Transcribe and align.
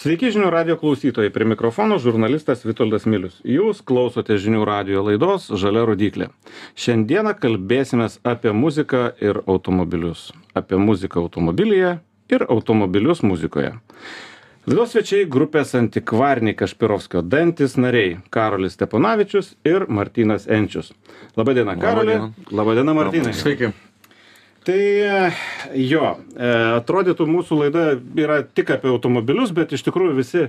Sveiki 0.00 0.30
žinių 0.32 0.46
radio 0.48 0.78
klausytojai, 0.80 1.28
prie 1.28 1.44
mikrofono 1.44 1.98
žurnalistas 2.00 2.62
Vitoldas 2.64 3.02
Milius. 3.04 3.34
Jūs 3.44 3.82
klausote 3.84 4.38
žinių 4.40 4.62
radio 4.64 5.02
laidos 5.04 5.50
Žalia 5.52 5.82
rodiklė. 5.90 6.30
Šiandieną 6.72 7.34
kalbėsime 7.36 8.06
apie 8.24 8.54
muziką 8.56 9.02
ir 9.20 9.42
automobilius. 9.44 10.30
Apie 10.56 10.80
muziką 10.80 11.20
automobilyje 11.26 11.90
ir 12.32 12.46
automobilius 12.48 13.20
muzikoje. 13.20 13.74
Laidos 14.64 14.96
svečiai 14.96 15.28
grupės 15.28 15.76
antikvariniai 15.76 16.56
Kašpirovskio 16.56 17.20
dantis 17.20 17.76
nariai 17.76 18.16
Karolis 18.32 18.80
Steponavičius 18.80 19.52
ir 19.68 19.84
Martinas 19.92 20.48
Enčius. 20.48 20.94
Labadiena, 21.36 21.76
Karoli. 21.76 22.16
Labadiena, 22.48 22.96
Martinai. 22.96 23.36
Sveiki. 23.36 23.74
Tai 24.64 24.80
jo, 25.72 26.06
e, 26.36 26.48
atrodytų 26.76 27.24
mūsų 27.24 27.62
laida 27.62 27.84
yra 28.20 28.42
tik 28.44 28.74
apie 28.74 28.90
automobilius, 28.92 29.54
bet 29.56 29.72
iš 29.72 29.86
tikrųjų 29.86 30.16
visi 30.18 30.42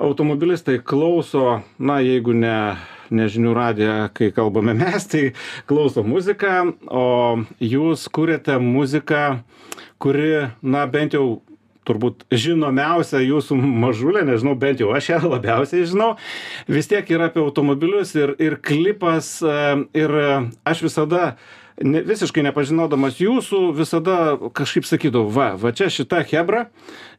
automobilistai 0.00 0.76
klauso, 0.84 1.62
na 1.80 2.00
jeigu 2.04 2.34
ne, 2.36 2.56
ne 3.08 3.28
žinių 3.32 3.54
radiją, 3.56 3.94
kai 4.16 4.28
kalbame 4.36 4.74
mes, 4.76 5.08
tai 5.08 5.30
klauso 5.70 6.04
muziką, 6.04 6.74
o 6.92 7.06
jūs 7.64 8.08
kuriate 8.12 8.58
muziką, 8.60 9.40
kuri, 10.00 10.50
na 10.60 10.84
bent 10.90 11.16
jau 11.16 11.40
turbūt 11.88 12.26
žinomiausia 12.28 13.22
jūsų 13.24 13.56
mažulė, 13.56 14.26
nežinau, 14.28 14.52
bent 14.60 14.84
jau 14.84 14.92
aš 14.94 15.14
ją 15.14 15.22
labiausiai 15.24 15.88
žinau, 15.88 16.10
vis 16.68 16.92
tiek 16.92 17.08
yra 17.08 17.30
apie 17.32 17.40
automobilius 17.40 18.12
ir, 18.20 18.36
ir 18.36 18.60
klipas 18.60 19.38
e, 19.40 19.56
ir 19.96 20.14
aš 20.68 20.84
visada 20.84 21.32
ne, 21.84 22.02
visiškai 22.06 22.44
nepažinodamas 22.44 23.20
jūsų, 23.20 23.60
visada 23.76 24.16
kažkaip 24.56 24.86
sakydavau, 24.88 25.30
va, 25.32 25.52
va 25.60 25.72
čia 25.76 25.90
šita 25.92 26.22
hebra, 26.30 26.66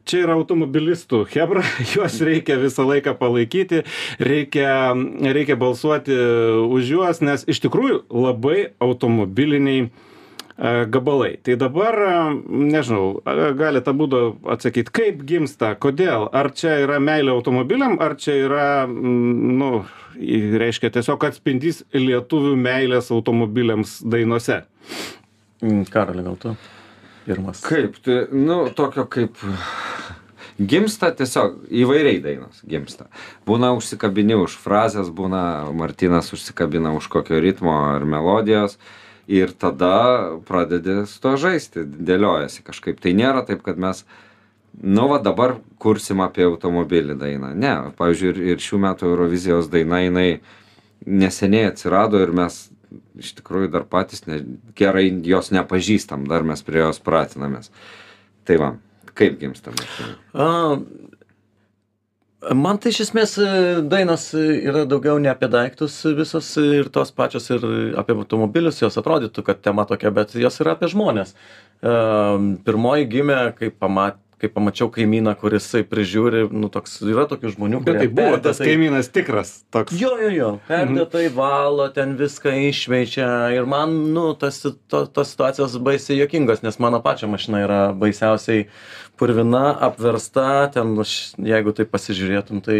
čia 0.08 0.22
yra 0.24 0.36
automobilistų 0.38 1.24
hebra, 1.32 1.64
juos 1.94 2.20
reikia 2.24 2.58
visą 2.62 2.86
laiką 2.88 3.16
palaikyti, 3.20 3.82
reikia, 4.22 4.94
reikia 5.34 5.58
balsuoti 5.60 6.16
už 6.68 6.94
juos, 6.94 7.22
nes 7.24 7.46
iš 7.50 7.62
tikrųjų 7.66 8.04
labai 8.10 8.72
automobiliniai 8.82 9.90
gabalai. 10.62 11.36
Tai 11.42 11.56
dabar, 11.58 11.96
nežinau, 12.46 13.22
galite 13.58 13.90
abu 13.90 14.06
atsakyti, 14.52 14.92
kaip 14.94 15.24
gimsta, 15.26 15.72
kodėl, 15.74 16.28
ar 16.30 16.52
čia 16.54 16.76
yra 16.84 17.00
meilė 17.02 17.34
automobiliam, 17.34 17.96
ar 18.02 18.14
čia 18.20 18.36
yra, 18.44 18.68
nu, 18.86 19.82
reiškia 20.62 20.92
tiesiog 20.94 21.26
atspindys 21.26 21.82
lietuvių 21.96 22.54
meilės 22.60 23.10
automobiliams 23.14 23.98
dainose. 24.06 24.62
Karali, 25.90 26.22
gal 26.26 26.38
tu 26.38 26.54
pirmas. 27.26 27.62
Kaip, 27.66 27.98
tai, 28.02 28.24
nu, 28.34 28.64
tokio 28.76 29.06
kaip 29.10 29.42
gimsta 30.62 31.10
tiesiog 31.16 31.62
įvairiai 31.82 32.22
dainos 32.22 32.62
gimsta. 32.68 33.08
Būna 33.48 33.72
užsikabini 33.76 34.36
už 34.38 34.58
frazės, 34.62 35.10
būna 35.10 35.72
Martinas 35.74 36.30
užsikabina 36.34 36.94
už 36.98 37.08
kokio 37.10 37.40
ritmo 37.42 37.74
ar 37.96 38.06
melodijos 38.06 38.78
ir 39.30 39.52
tada 39.58 40.38
pradedi 40.48 41.02
su 41.06 41.20
to 41.22 41.36
žaisti, 41.40 41.84
dėliojasi 41.84 42.64
kažkaip. 42.66 43.00
Tai 43.02 43.14
nėra 43.16 43.44
taip, 43.46 43.62
kad 43.66 43.78
mes, 43.80 44.04
nu 44.82 45.06
va 45.10 45.20
dabar 45.22 45.56
kursim 45.82 46.22
apie 46.24 46.46
automobilį 46.48 47.16
dainą. 47.20 47.52
Ne, 47.54 47.74
pavyzdžiui, 47.98 48.32
ir, 48.34 48.42
ir 48.54 48.62
šių 48.62 48.82
metų 48.86 49.10
Eurovizijos 49.12 49.70
daina 49.72 50.02
jinai 50.02 50.28
neseniai 51.06 51.70
atsirado 51.70 52.20
ir 52.22 52.34
mes 52.34 52.64
iš 53.18 53.34
tikrųjų 53.38 53.70
dar 53.72 53.86
patys 53.88 54.26
ne, 54.26 54.42
gerai 54.76 55.06
jos 55.26 55.50
nepažįstam, 55.54 56.26
dar 56.28 56.44
mes 56.46 56.62
prie 56.66 56.82
jos 56.82 57.00
pratinamės. 57.02 57.70
Tai 58.48 58.58
va, 58.60 58.70
kaip 59.18 59.38
gimsta 59.40 59.72
mašina? 59.74 60.18
Man 62.50 62.78
tai 62.82 62.90
iš 62.90 63.04
esmės 63.04 63.36
dainos 63.86 64.24
yra 64.34 64.82
daugiau 64.90 65.20
ne 65.22 65.30
apie 65.30 65.46
daiktus 65.50 66.00
visos 66.18 66.48
ir 66.58 66.88
tos 66.90 67.12
pačios 67.14 67.46
ir 67.54 67.66
apie 68.00 68.16
automobilius, 68.16 68.80
jos 68.82 68.98
atrodytų, 68.98 69.44
kad 69.46 69.60
tema 69.62 69.84
tokia, 69.86 70.10
bet 70.14 70.34
jos 70.34 70.58
yra 70.64 70.74
apie 70.74 70.90
žmonės. 70.90 71.36
Pirmoji 72.66 73.06
gimė, 73.12 73.38
kai 73.58 73.70
pamat, 73.70 74.18
kai 74.42 74.50
pamačiau 74.50 74.90
kaimyną, 74.90 75.36
kuris 75.38 75.68
prižiūri, 75.86 76.48
nu 76.50 76.66
toks 76.74 76.96
yra 77.06 77.28
tokių 77.30 77.52
žmonių, 77.54 77.78
Bet 77.84 77.94
kurie 77.94 78.00
tai 78.02 78.08
buvo 78.10 78.40
tas 78.42 78.58
perdėtai- 78.58 78.72
kaimynas 78.72 79.10
tikras 79.14 79.52
toks. 79.70 79.94
Jo, 79.94 80.16
jo, 80.18 80.32
jo, 80.34 80.48
perdėtai 80.66 81.28
valo, 81.36 81.86
ten 81.94 82.16
viską 82.18 82.50
išveičia 82.72 83.28
ir 83.54 83.68
man, 83.70 83.94
nu, 84.16 84.32
tas, 84.34 84.58
to, 84.66 85.04
tos 85.06 85.30
situacijos 85.30 85.78
baisiai 85.78 86.18
jokingos, 86.18 86.64
nes 86.66 86.80
mano 86.82 86.98
pačia 87.04 87.30
mašina 87.30 87.62
yra 87.62 87.80
baisiausiai 87.94 88.66
purvina, 89.20 89.70
apversta, 89.86 90.66
ten, 90.74 90.96
jeigu 91.38 91.72
tai 91.76 91.86
pasižiūrėtum, 91.86 92.62
tai 92.66 92.78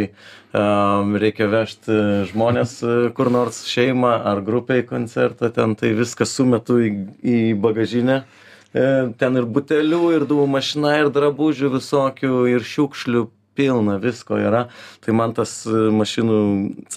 um, 0.56 1.15
reikia 1.22 1.47
vežti 1.53 1.99
žmonės 2.33 2.72
e, 2.83 2.95
kur 3.15 3.31
nors 3.31 3.62
šeimą 3.71 4.17
ar 4.33 4.41
grupiai 4.43 4.83
koncertą, 4.83 5.53
ten 5.55 5.77
tai 5.78 5.93
viską 5.95 6.27
sumetu 6.27 6.81
į, 6.83 6.91
į 7.22 7.39
bagažinę. 7.62 8.25
E, 8.72 9.12
ten 9.21 9.37
ir 9.37 9.47
butelių, 9.53 10.03
ir 10.16 10.27
dūmų 10.28 10.49
mašina, 10.55 10.97
ir 11.03 11.12
drabužių 11.12 11.75
visokių, 11.77 12.34
ir 12.55 12.65
šiukšlių 12.65 13.27
pilna 13.55 13.99
visko 14.00 14.38
yra. 14.41 14.66
Tai 15.05 15.15
man 15.16 15.34
tas 15.37 15.62
e, 15.69 15.88
mašinų 15.93 16.38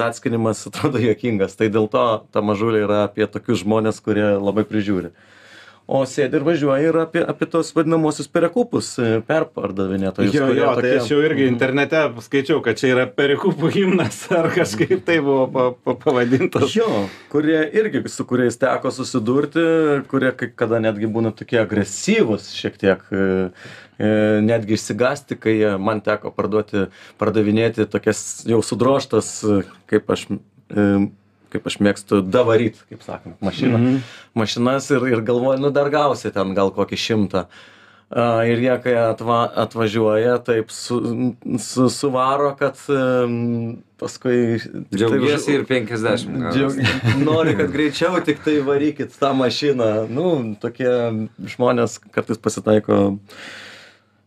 atskinimas 0.07 0.63
atrodo 0.69 1.01
juokingas. 1.03 1.57
Tai 1.59 1.69
dėl 1.73 1.89
to 1.91 2.05
ta 2.31 2.43
mažulė 2.45 2.85
yra 2.85 3.03
apie 3.09 3.27
tokius 3.27 3.65
žmonės, 3.65 3.99
kurie 4.05 4.27
labai 4.39 4.63
prižiūri. 4.69 5.11
O 5.85 5.99
sėdi 6.09 6.39
ir 6.39 6.45
važiuoja 6.47 6.89
ir 6.89 6.95
apie, 6.97 7.21
apie 7.21 7.45
tos 7.45 7.67
vadinamosius 7.75 8.25
perekupus, 8.33 8.87
e, 8.97 9.19
perpardavinėtojus. 9.27 10.33
Jo, 10.33 10.47
jo, 10.57 10.69
tai 10.79 10.95
aš 10.97 11.11
jau 11.11 11.19
irgi 11.21 11.45
internete 11.45 11.99
skaičiau, 12.25 12.57
kad 12.65 12.79
čia 12.79 12.89
yra 12.89 13.03
perikupų 13.05 13.69
himnas 13.75 14.23
ar 14.39 14.49
kažkaip 14.55 15.03
tai 15.05 15.19
buvo 15.21 15.43
pa, 15.53 15.65
pa, 15.77 15.93
pavadintas. 16.01 16.65
Jo, 16.73 16.87
kurie 17.29 17.59
irgi 17.77 18.01
su 18.09 18.25
kuriais 18.25 18.57
teko 18.57 18.89
susidurti, 18.95 19.65
kurie 20.09 20.31
kai 20.39 20.49
kada 20.57 20.79
netgi 20.81 21.09
būna 21.11 21.29
tokie 21.37 21.61
agresyvūs 21.61 22.49
šiek 22.57 22.81
tiek, 22.81 23.03
e, 23.13 23.27
e, 24.01 24.09
netgi 24.41 24.79
išsigasti, 24.79 25.37
kai 25.37 25.53
man 25.77 26.01
teko 26.05 26.33
parduoti, 26.33 26.87
pardavinėti 27.21 27.85
tokias 27.93 28.41
jau 28.49 28.63
sudroštas, 28.65 29.35
e, 29.45 29.61
kaip 29.93 30.09
aš, 30.17 30.25
kaip 31.53 31.69
aš 31.69 31.79
mėgstu, 31.83 32.23
davaryt, 32.23 32.81
kaip 32.89 33.05
sakant, 33.05 33.37
mašiną. 33.45 33.77
Mhm. 33.77 34.03
Mašinas 34.37 34.89
ir, 34.95 35.07
ir 35.13 35.23
galvoju, 35.25 35.61
nu 35.63 35.71
dar 35.75 35.91
gausi 35.93 36.33
ten 36.35 36.53
gal 36.57 36.73
kokį 36.75 37.01
šimtą. 37.07 37.45
A, 37.45 37.75
Ir 38.45 38.61
jie, 38.61 38.73
kai 38.83 38.93
atva, 39.01 39.39
atvažiuoja, 39.65 40.37
taip 40.45 40.69
su, 40.71 40.99
su, 41.59 41.87
suvaro, 41.89 42.51
kad 42.59 42.77
um, 42.93 43.79
paskui... 43.97 44.59
Džiaugiesi 44.93 45.55
ir 45.57 45.65
50. 45.65 46.37
gausi. 46.45 46.53
Džiaug... 46.53 46.77
Nori, 47.27 47.55
kad 47.57 47.73
greičiau 47.73 48.21
tik 48.25 48.43
tai 48.45 48.59
varykit 48.65 49.17
tą 49.19 49.33
mašiną. 49.35 49.89
Nu, 50.13 50.31
tokie 50.61 50.91
žmonės 51.55 51.97
kartais 52.13 52.37
pasitaiko 52.37 53.17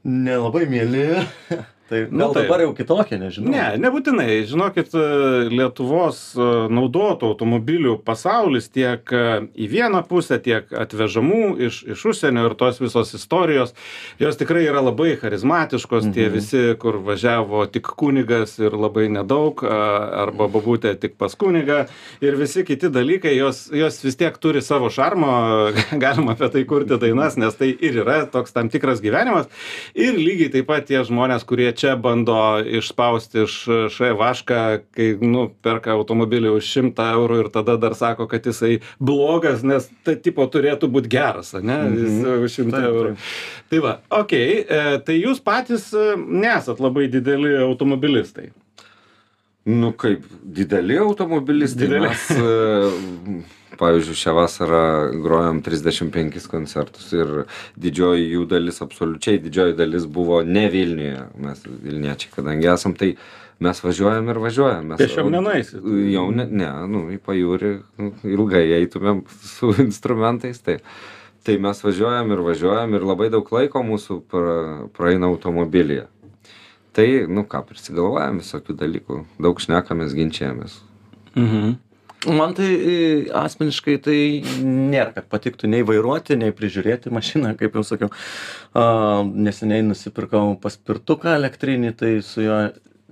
nelabai 0.04 0.66
mėly. 0.70 1.06
Tai 1.88 2.00
gal 2.04 2.12
Nu, 2.12 2.26
taip. 2.34 2.44
dabar 2.44 2.60
jau 2.60 2.74
kitokie, 2.76 3.16
nežinau. 3.16 3.48
Ne, 3.54 3.64
nebūtinai. 3.80 4.42
Žinokit, 4.48 4.92
e, 4.92 5.04
Lietuvos 5.48 6.18
e, 6.36 6.48
naudotų 6.68 7.30
automobilių 7.32 7.94
pasaulis 8.04 8.68
tiek 8.68 9.08
e, 9.08 9.22
į 9.56 9.68
vieną 9.72 10.02
pusę, 10.08 10.36
tiek 10.44 10.68
atvežamų 10.68 11.56
iš, 11.68 11.78
iš 11.94 12.04
užsienio 12.12 12.44
ir 12.50 12.56
tos 12.60 12.80
visos 12.82 13.14
istorijos, 13.16 13.72
jos 14.20 14.36
tikrai 14.36 14.66
yra 14.68 14.82
labai 14.84 15.14
charizmatiškos. 15.20 16.10
Mhm. 16.10 16.12
Tie 16.18 16.26
visi, 16.32 16.62
kur 16.82 17.00
važiavo 17.06 17.64
tik 17.72 17.88
kunigas 17.98 18.58
ir 18.60 18.76
labai 18.76 19.06
nedaug, 19.12 19.64
arba 19.64 20.50
babutė 20.52 20.92
tik 21.00 21.16
pas 21.20 21.32
kunigą 21.38 21.86
ir 22.24 22.36
visi 22.36 22.66
kiti 22.68 22.90
dalykai, 22.92 23.32
jos, 23.38 23.64
jos 23.72 23.96
vis 24.04 24.18
tiek 24.20 24.36
turi 24.42 24.60
savo 24.64 24.90
šarmo, 24.92 25.32
galima 26.04 26.36
apie 26.36 26.52
tai 26.52 26.66
kurti 26.68 27.00
dainas, 27.00 27.40
nes 27.40 27.56
tai 27.56 27.72
ir 27.72 28.02
yra 28.04 28.20
toks 28.28 28.52
tam 28.52 28.68
tikras 28.68 29.00
gyvenimas. 29.04 29.48
Ir 29.96 30.20
lygiai 30.20 30.52
taip 30.52 30.68
pat 30.68 30.84
tie 30.90 31.00
žmonės, 31.06 31.48
kurie 31.48 31.70
čia 31.78 31.94
bando 31.96 32.36
išspausti 32.60 33.44
iš 33.44 33.56
š 33.94 34.12
vašką, 34.18 34.60
kai, 34.94 35.08
nu, 35.22 35.48
perka 35.64 35.94
automobilį 35.94 36.52
už 36.58 36.68
100 36.90 37.08
eurų 37.14 37.40
ir 37.44 37.50
tada 37.54 37.78
dar 37.80 37.96
sako, 37.98 38.28
kad 38.30 38.46
jisai 38.46 38.78
blogas, 38.98 39.64
nes 39.66 39.88
tai 40.06 40.18
tipo 40.20 40.46
turėtų 40.50 40.90
būti 40.92 41.12
geras, 41.12 41.54
ne? 41.56 41.80
Jis 41.94 42.20
už 42.34 42.58
100 42.60 42.70
Taip, 42.74 42.88
eurų. 42.90 43.16
Tai 43.70 43.82
va, 43.84 43.98
okei, 44.20 44.62
okay, 44.62 45.02
tai 45.06 45.18
jūs 45.20 45.42
patys 45.44 45.90
e, 45.96 46.08
nesat 46.18 46.82
labai 46.82 47.08
dideli 47.12 47.54
automobilistai. 47.62 48.50
Nu 49.68 49.92
kaip, 49.92 50.24
dideli 50.42 50.96
automobilistai. 50.98 51.86
Dideli. 51.86 52.08
Mes, 52.08 52.30
e, 52.32 53.58
pavyzdžiui, 53.78 54.16
šią 54.16 54.32
vasarą 54.36 54.84
grojom 55.22 55.60
35 55.66 56.48
koncertus 56.48 57.10
ir 57.12 57.34
didžioji 57.76 58.30
jų 58.32 58.46
dalis, 58.48 58.80
absoliučiai 58.84 59.42
didžioji 59.44 59.76
dalis 59.76 60.08
buvo 60.08 60.40
ne 60.46 60.64
Vilniuje. 60.72 61.26
Mes 61.44 61.60
Vilniečiai, 61.68 62.32
kadangi 62.38 62.70
esam, 62.72 62.96
tai 62.96 63.12
mes 63.60 63.84
važiuojam 63.84 64.32
ir 64.32 64.40
važiuojam. 64.46 64.88
Mes, 64.94 65.02
Pėsčiom 65.02 65.30
nenueisit? 65.36 65.84
Jau 66.14 66.26
ne, 66.32 66.48
ne, 66.48 66.72
nu, 66.88 67.04
į 67.12 67.20
pajūrį 67.28 67.72
nu, 68.00 68.12
ilgai 68.24 68.64
eitumėm 68.80 69.24
su 69.52 69.74
instrumentais. 69.86 70.62
Tai, 70.64 70.78
tai 71.44 71.60
mes 71.60 71.84
važiuojam 71.84 72.32
ir 72.32 72.44
važiuojam 72.46 72.96
ir 72.96 73.04
labai 73.04 73.28
daug 73.34 73.52
laiko 73.52 73.84
mūsų 73.84 74.22
pra, 74.32 74.56
praeina 74.96 75.28
automobilyje. 75.28 76.08
Tai, 76.98 77.10
nu 77.30 77.44
ką, 77.46 77.62
prisigalvojam 77.68 78.40
visokių 78.42 78.74
dalykų, 78.80 79.20
daug 79.38 79.60
šnekamės, 79.62 80.16
ginčiamės. 80.18 80.80
Mhm. 81.38 81.76
Man 82.34 82.50
tai 82.58 82.66
e, 82.74 82.94
asmeniškai 83.38 83.94
tai 84.02 84.16
nėra, 84.66 85.12
kad 85.14 85.28
patiktų 85.30 85.70
nei 85.70 85.84
vairuoti, 85.86 86.34
nei 86.40 86.50
prižiūrėti 86.50 87.12
mašiną, 87.14 87.52
kaip 87.60 87.78
jau 87.78 87.84
sakiau. 87.86 88.10
A, 88.74 89.22
neseniai 89.22 89.84
nusipirkau 89.86 90.56
paspirtuką 90.58 91.36
elektrinį, 91.38 91.92
tai 92.00 92.10
su 92.26 92.42
juo 92.42 92.58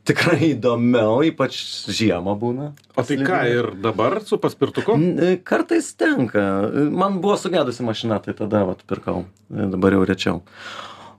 tikrai 0.07 0.51
įdomiau, 0.57 1.21
ypač 1.27 1.61
žiemą 1.87 2.35
būna. 2.43 2.73
O 2.99 3.07
tai 3.07 3.21
ką, 3.23 3.39
ir 3.53 3.71
dabar 3.87 4.19
su 4.27 4.41
paspirtuku? 4.43 4.99
E, 4.99 5.31
Kartais 5.47 5.93
tenka. 5.95 6.43
Man 6.91 7.21
buvo 7.23 7.39
sugedusi 7.39 7.87
mašina, 7.87 8.19
tai 8.27 8.35
tada 8.35 8.67
vat, 8.67 8.83
pirkau. 8.91 9.23
E, 9.55 9.71
Dabar 9.71 9.95
jau 9.95 10.03
rečiau. 10.11 10.43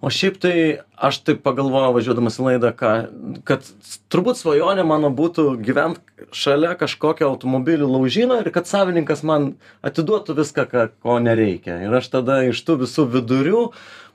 O 0.02 0.12
šiaip 0.14 0.36
tai 0.42 0.56
aš 0.94 1.20
taip 1.26 1.40
pagalvojau 1.46 1.96
važiuodamas 1.96 2.38
į 2.38 2.44
laidą, 2.46 2.70
ką, 2.78 2.92
kad 3.48 3.66
turbūt 4.14 4.38
svajonė 4.38 4.86
mano 4.86 5.10
būtų 5.14 5.48
gyventi 5.66 6.28
šalia 6.38 6.76
kažkokio 6.78 7.26
automobilių 7.32 7.90
laužino 7.90 8.38
ir 8.42 8.52
kad 8.54 8.70
savininkas 8.70 9.24
man 9.26 9.56
atiduotų 9.86 10.38
viską, 10.38 10.68
ką, 10.70 10.86
ko 11.02 11.18
nereikia. 11.24 11.80
Ir 11.86 11.98
aš 11.98 12.12
tada 12.14 12.44
iš 12.46 12.62
tų 12.68 12.84
visų 12.86 13.08
vidurių 13.18 13.64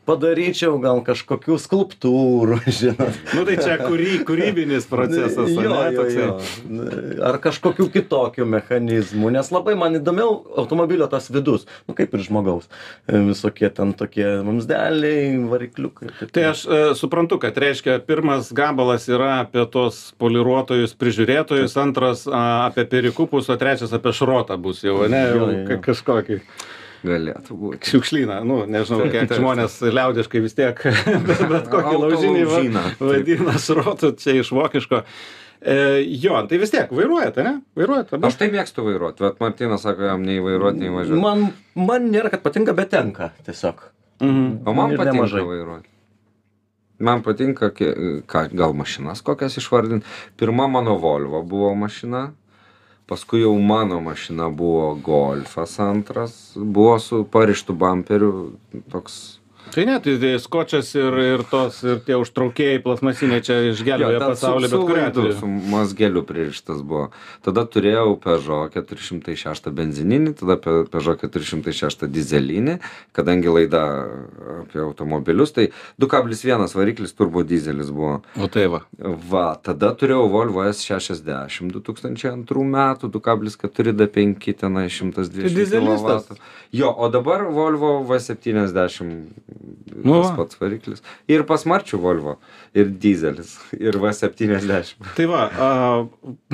padaryčiau 0.08 0.80
gal 0.82 0.98
kažkokių 1.06 1.56
skulptūrų, 1.62 2.56
žinot. 2.80 3.18
Nu 3.36 3.44
tai 3.46 3.54
čia 3.60 3.76
kūry, 3.78 4.16
kūrybinis 4.26 4.88
procesas, 4.90 5.52
Jo, 5.54 5.70
ar 5.78 5.92
ne, 5.92 5.96
jo, 5.96 6.06
jo. 6.10 6.86
Ar 7.28 7.38
kažkokių 7.44 7.86
kitokių 7.94 8.46
mechanizmų, 8.50 9.30
nes 9.36 9.52
labai 9.54 9.76
man 9.78 9.98
įdomiau 10.00 10.40
automobilio 10.58 11.06
tas 11.12 11.30
vidus, 11.32 11.68
nu 11.86 11.94
kaip 11.98 12.14
ir 12.18 12.24
žmogaus. 12.26 12.66
Visokie 13.06 13.70
ten 13.70 13.94
tokie 13.98 14.26
vamzdeliai, 14.42 15.36
varikliukai. 15.52 16.10
Tai 16.34 16.48
aš 16.50 16.64
e, 16.66 16.82
suprantu, 16.98 17.38
kad 17.42 17.56
reiškia, 17.62 18.00
pirmas 18.06 18.50
gabalas 18.56 19.06
yra 19.12 19.36
apie 19.44 19.62
tos 19.70 20.08
poliruotojus, 20.22 20.96
prižiūrėtojus, 20.98 21.78
antras 21.82 22.26
a, 22.26 22.42
apie 22.68 22.88
perikupus, 22.90 23.50
o 23.52 23.58
trečias 23.60 23.94
apie 23.94 24.10
šrotą 24.18 24.58
bus 24.62 24.82
jau, 24.82 24.98
ne, 25.06 25.22
Jo, 25.30 25.38
jau 25.38 25.50
jo. 25.54 25.64
ka- 25.70 25.82
kažkokį 25.92 26.40
Galėtų 27.02 27.56
būti. 27.58 27.90
šiukšlyną, 27.90 28.40
nu, 28.46 28.60
nežinau, 28.70 29.08
kiek 29.10 29.32
žmonės 29.34 29.80
liaudiškai 29.82 30.42
vis 30.44 30.54
tiek, 30.54 30.82
bet, 31.26 31.40
bet 31.52 31.70
kokį 31.72 31.94
laužinį 32.04 32.42
va- 32.46 32.84
vadina 33.00 33.54
šrotu, 33.58 34.12
čia 34.22 34.36
iš 34.40 34.52
vokiško. 34.54 35.02
E, 35.62 35.74
jo, 36.22 36.40
tai 36.50 36.58
vis 36.58 36.70
tiek 36.74 36.90
vairuojate, 36.90 37.42
ne? 37.46 37.52
Vairuojate, 37.78 38.18
Aš 38.26 38.38
tai 38.40 38.48
mėgstu 38.54 38.82
vairuoti, 38.86 39.22
bet 39.22 39.38
Martinas 39.42 39.84
sako, 39.86 40.08
jam 40.10 40.22
nei 40.26 40.40
vairuoti, 40.42 40.82
nei 40.82 40.90
važiuoti. 40.94 41.22
Man, 41.22 41.44
man 41.78 42.08
nėra, 42.10 42.30
kad 42.34 42.42
patinka, 42.42 42.74
bet 42.74 42.90
tenka 42.94 43.30
tiesiog. 43.46 43.82
Mhm. 44.22 44.48
O 44.66 44.74
man 44.74 44.94
patinka 44.96 45.12
nemažai. 45.18 45.42
vairuoti. 45.46 45.88
Man 47.02 47.22
patinka, 47.26 47.70
ką, 47.74 48.42
gal 48.54 48.74
mašinas 48.78 49.22
kokias 49.26 49.56
išvardinti. 49.58 50.06
Pirma 50.38 50.68
mano 50.70 50.94
Volvo 51.02 51.40
buvo 51.42 51.72
mašina, 51.74 52.28
paskui 53.12 53.42
jau 53.42 53.52
mano 53.60 54.00
mašina 54.00 54.48
buvo 54.48 54.94
Golfas 54.94 55.78
antras, 55.78 56.52
buvo 56.56 56.98
su 56.98 57.26
parištu 57.30 57.74
bumperiu, 57.76 58.52
toks 58.88 59.18
Tai 59.72 59.84
ne, 59.88 59.94
tai, 60.04 60.18
tai 60.20 60.32
skočias 60.42 60.90
ir, 60.98 61.14
ir 61.22 61.42
tos, 61.48 61.78
ir 61.86 62.00
tie 62.04 62.18
užtraukėjai 62.20 62.82
plasmasiniai 62.84 63.40
čia 63.46 63.54
išgelbėjo 63.70 64.18
pasaulį, 64.20 64.68
bet 64.68 64.82
kuriuo 64.84 65.04
atveju. 65.08 65.36
su 65.38 65.48
mazgeliu 65.72 66.22
pririštas 66.28 66.82
buvo. 66.84 67.06
Tada 67.46 67.64
turėjau 67.64 68.18
Peugeot 68.20 68.74
406 68.74 69.70
benzininį, 69.72 70.34
tada 70.42 70.58
Pe- 70.60 70.82
Peugeot 70.92 71.22
406 71.24 72.04
dizelinį, 72.12 72.74
kadangi 73.16 73.48
laida 73.54 73.82
apie 74.60 74.82
automobilius, 74.84 75.54
tai 75.56 75.70
2,1 76.02 76.76
variklis 76.76 77.16
turbo 77.16 77.40
dizelis 77.42 77.88
buvo. 77.94 78.18
O 78.36 78.50
tai 78.52 78.66
va. 78.68 78.82
Va, 79.32 79.54
tada 79.56 79.94
turėjau 79.96 80.28
Volvo 80.32 80.66
S60 80.68 81.72
2002 81.72 82.66
metų, 82.76 83.08
2,4 83.16 83.96
D5 84.02 84.52
tenai 84.60 84.88
120 84.92 85.48
Tai 85.48 85.54
dizelistas. 85.56 86.28
kW. 86.28 86.36
Jo, 86.72 86.92
o 86.92 87.08
dabar 87.12 87.44
Volvo 87.52 87.98
V70 88.08 88.68
Nu 90.02 90.18
tas 90.20 90.32
pats 90.36 90.58
variklis. 90.60 91.02
Ir 91.30 91.44
pas 91.48 91.64
Marčių 91.68 92.00
Volvo, 92.02 92.36
ir 92.76 92.90
dizelis, 93.02 93.54
ir 93.76 93.98
V70. 94.00 94.94
Tai 95.16 95.26
va, 95.30 95.42
a, 95.50 95.70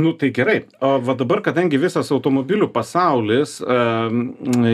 nu 0.01 0.13
tai 0.19 0.31
gerai. 0.35 0.59
O 0.85 0.97
va 1.05 1.15
dabar, 1.19 1.43
kadangi 1.47 1.81
visas 1.81 2.11
automobilių 2.15 2.71
pasaulis 2.75 3.59
a, 3.63 4.09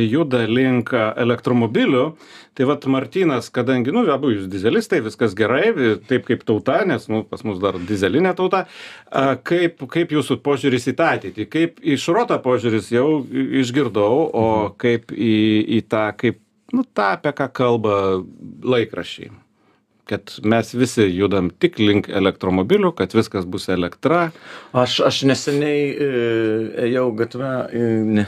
juda 0.01 0.45
link 0.51 0.95
elektromobilių, 0.95 2.07
tai 2.55 2.69
va 2.69 2.79
Martinas, 2.95 3.51
kadangi, 3.51 3.93
nu, 3.95 4.05
abu 4.13 4.31
jūs 4.35 4.47
dizelistai, 4.51 5.01
viskas 5.05 5.35
gerai, 5.39 5.73
taip 6.09 6.27
kaip 6.29 6.45
tauta, 6.47 6.83
nes 6.87 7.09
nu, 7.11 7.25
pas 7.27 7.43
mus 7.47 7.59
dar 7.63 7.79
dizelinė 7.83 8.35
tauta, 8.39 8.65
a, 9.11 9.35
kaip, 9.37 9.83
kaip 9.91 10.15
jūsų 10.15 10.39
požiūris 10.45 10.89
į 10.93 10.97
tą 10.99 11.11
ateitį, 11.19 11.49
kaip 11.51 11.83
į 11.83 11.99
šrotą 12.01 12.39
požiūris 12.45 12.93
jau 12.95 13.09
išgirdau, 13.61 14.25
o 14.31 14.47
kaip 14.81 15.13
į, 15.15 15.35
į 15.79 15.83
tą, 15.91 16.07
kaip, 16.21 16.44
nu, 16.73 16.85
tą, 16.85 17.15
apie 17.19 17.35
ką 17.37 17.51
kalba 17.53 17.97
laikrašiai 18.65 19.33
kad 20.05 20.35
mes 20.45 20.75
visi 20.75 21.07
judam 21.17 21.49
tik 21.51 21.79
link 21.81 22.09
elektromobilių, 22.13 22.93
kad 22.99 23.15
viskas 23.17 23.47
bus 23.49 23.71
elektra. 23.73 24.27
Aš, 24.77 24.99
aš 25.09 25.23
neseniai 25.31 25.85
e, 25.89 26.09
ėjau 26.91 27.07
gatvę, 27.17 27.53
e, 27.73 27.87
ne, 28.19 28.27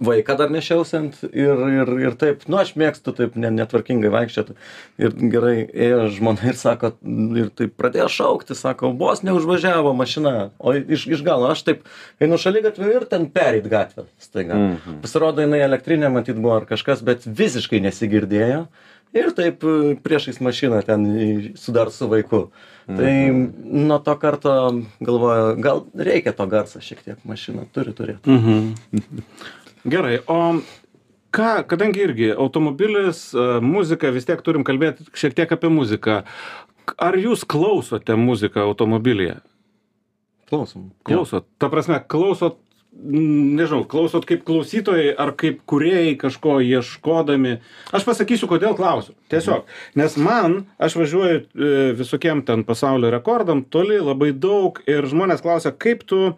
vaiką 0.00 0.36
dar 0.38 0.50
nešiausiant 0.52 1.18
ir, 1.28 1.62
ir, 1.74 1.92
ir 2.06 2.16
taip, 2.20 2.44
nu 2.50 2.58
aš 2.60 2.72
mėgstu 2.80 3.12
taip 3.16 3.36
ne, 3.40 3.50
netvarkingai 3.54 4.10
vaikščioti. 4.12 4.56
Ir 5.02 5.16
gerai 5.32 5.54
ėjo 5.66 6.06
žmona 6.16 6.50
ir 6.50 6.58
sako, 6.60 6.92
ir 7.38 7.50
taip 7.56 7.76
pradėjo 7.80 8.08
šaukti, 8.16 8.56
sako, 8.58 8.92
vos 9.00 9.24
neužvažiavo 9.26 9.92
mašina, 9.96 10.34
o 10.58 10.74
iš, 10.78 11.06
iš 11.18 11.24
galo 11.26 11.50
aš 11.52 11.64
taip 11.68 11.84
einu 12.22 12.40
šalia 12.40 12.64
gatvę 12.68 12.94
ir 12.96 13.08
ten 13.10 13.28
pereit 13.34 13.68
gatvę. 13.70 14.06
Staiga. 14.22 14.56
Mhm. 14.56 15.02
Pasirodo, 15.04 15.44
jinai 15.44 15.62
elektrinė 15.66 16.12
matyt 16.12 16.40
buvo 16.40 16.56
ar 16.60 16.68
kažkas, 16.70 17.04
bet 17.06 17.28
visiškai 17.28 17.82
nesigirdėjo. 17.84 18.64
Ir 19.10 19.32
taip 19.34 19.64
e, 19.66 19.94
priešais 19.98 20.38
mašiną 20.38 20.84
ten 20.86 21.06
su 21.58 21.72
dar 21.74 21.90
su 21.90 22.06
vaiku. 22.08 22.46
Tai 22.90 23.14
nuo 23.62 23.98
to 24.02 24.14
karto 24.18 24.52
galvoju, 25.00 25.56
gal 25.62 25.84
reikia 25.94 26.32
to 26.34 26.46
garso 26.50 26.82
šiek 26.82 27.02
tiek 27.06 27.24
mašina 27.28 27.66
turi 27.74 27.94
turėti. 27.94 28.38
Gerai, 29.84 30.18
o 30.28 30.60
ką, 31.32 31.50
kadangi 31.70 32.02
irgi 32.04 32.32
automobilis, 32.34 33.30
e, 33.34 33.46
muzika, 33.64 34.10
vis 34.12 34.26
tiek 34.28 34.42
turim 34.44 34.64
kalbėti 34.66 35.06
šiek 35.16 35.36
tiek 35.38 35.52
apie 35.56 35.70
muziką. 35.72 36.22
Ar 37.00 37.16
jūs 37.16 37.46
klausote 37.48 38.16
muziką 38.18 38.64
automobilyje? 38.66 39.38
Klausom. 40.50 40.90
Klausot. 41.06 41.46
Ta 41.62 41.70
prasme, 41.70 42.00
klausot, 42.10 42.58
nežinau, 42.90 43.84
klausot 43.88 44.26
kaip 44.26 44.42
klausytojai 44.44 45.12
ar 45.14 45.32
kaip 45.38 45.62
kuriejai 45.70 46.16
kažko 46.18 46.58
ieškodami. 46.66 47.60
Aš 47.94 48.04
pasakysiu, 48.08 48.50
kodėl 48.50 48.74
klausiu. 48.76 49.14
Tiesiog. 49.30 49.70
Nes 49.96 50.16
man, 50.20 50.64
aš 50.82 50.98
važiuoju 50.98 51.40
e, 51.40 51.74
visokiem 51.96 52.42
ten 52.44 52.66
pasaulio 52.68 53.12
rekordam, 53.14 53.62
toli 53.62 54.00
labai 54.02 54.32
daug 54.34 54.82
ir 54.90 55.06
žmonės 55.08 55.44
klausia, 55.46 55.72
kaip 55.72 56.02
tu 56.04 56.34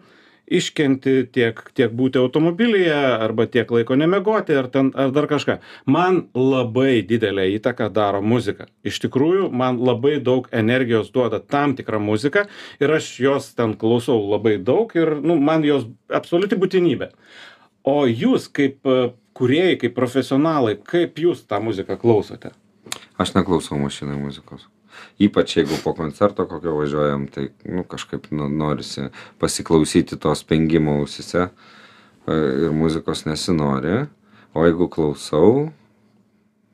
iškenti 0.47 1.23
tiek, 1.33 1.59
tiek 1.75 1.93
būti 1.95 2.19
automobilyje, 2.19 2.95
arba 3.23 3.45
tiek 3.49 3.69
laiko 3.71 3.95
nemegoti, 3.99 4.55
ar, 4.57 4.67
ten, 4.73 4.91
ar 4.95 5.13
dar 5.15 5.27
kažką. 5.31 5.57
Man 5.85 6.25
labai 6.35 7.01
didelę 7.07 7.47
įtaką 7.55 7.89
daro 7.93 8.21
muzika. 8.21 8.67
Iš 8.85 8.99
tikrųjų, 9.05 9.49
man 9.51 9.79
labai 9.83 10.17
daug 10.23 10.49
energijos 10.51 11.11
duoda 11.15 11.39
tam 11.39 11.77
tikra 11.77 12.01
muzika 12.03 12.47
ir 12.83 12.93
aš 12.97 13.09
jos 13.23 13.53
ten 13.57 13.77
klausau 13.79 14.19
labai 14.19 14.57
daug 14.59 14.91
ir 14.97 15.15
nu, 15.23 15.39
man 15.39 15.65
jos 15.67 15.87
absoliuti 16.11 16.59
būtinybė. 16.59 17.13
O 17.87 18.03
jūs 18.07 18.47
kaip 18.51 18.87
e, 18.87 18.99
kūrėjai, 19.35 19.79
kaip 19.81 19.95
profesionalai, 19.95 20.77
kaip 20.79 21.19
jūs 21.19 21.43
tą 21.47 21.59
muziką 21.63 21.97
klausote? 21.99 22.53
Aš 23.19 23.35
neklausau 23.35 23.79
mašinai 23.79 24.15
muzikos. 24.19 24.67
Ypač 25.21 25.57
jeigu 25.57 25.77
po 25.83 25.93
koncerto 25.97 26.45
kokio 26.49 26.75
važiuojam, 26.77 27.27
tai 27.31 27.49
nu, 27.65 27.83
kažkaip 27.87 28.31
nu, 28.31 28.49
norisi 28.49 29.09
pasiklausyti 29.41 30.17
to 30.19 30.33
spengimo 30.35 30.99
ausise 31.01 31.45
e, 31.45 31.49
ir 32.65 32.73
muzikos 32.75 33.25
nesinori. 33.29 34.03
O 34.53 34.65
jeigu 34.67 34.89
klausau, 34.93 35.69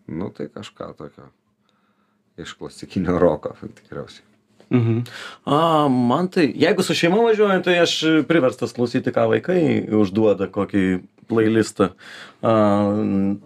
nu 0.08 0.32
tai 0.36 0.50
kažką 0.52 0.94
tokio 0.98 1.30
iš 2.40 2.56
klasikinio 2.60 3.20
roko 3.20 3.54
tikriausiai. 3.78 4.26
Mhm. 4.70 5.00
A, 5.50 5.88
man 5.90 6.28
tai, 6.30 6.52
jeigu 6.56 6.84
su 6.86 6.94
šeima 6.94 7.24
važiuoju, 7.26 7.62
tai 7.66 7.80
aš 7.82 7.96
priverstas 8.30 8.76
klausyti, 8.78 9.10
ką 9.14 9.26
vaikai 9.32 9.62
užduoda, 9.98 10.46
kokį 10.54 10.84
playlistą. 11.30 11.92
A, 12.42 12.54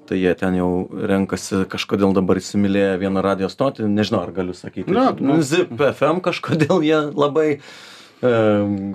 tai 0.10 0.20
jie 0.22 0.34
ten 0.40 0.58
jau 0.58 0.70
renkasi 0.94 1.63
kažkodėl 1.70 2.16
dabar 2.16 2.40
įsimylėję 2.42 2.96
vieną 3.02 3.24
radio 3.25 3.50
stotį, 3.52 3.88
nežinau, 3.92 4.24
ar 4.28 4.32
galiu 4.36 4.56
sakyti. 4.58 4.94
Na, 4.94 5.10
nu. 5.18 5.42
Zip 5.46 5.74
FM 5.78 6.24
kažkodėl 6.25 6.86
jie 6.86 7.02
labai, 7.12 7.50
e, 7.58 8.34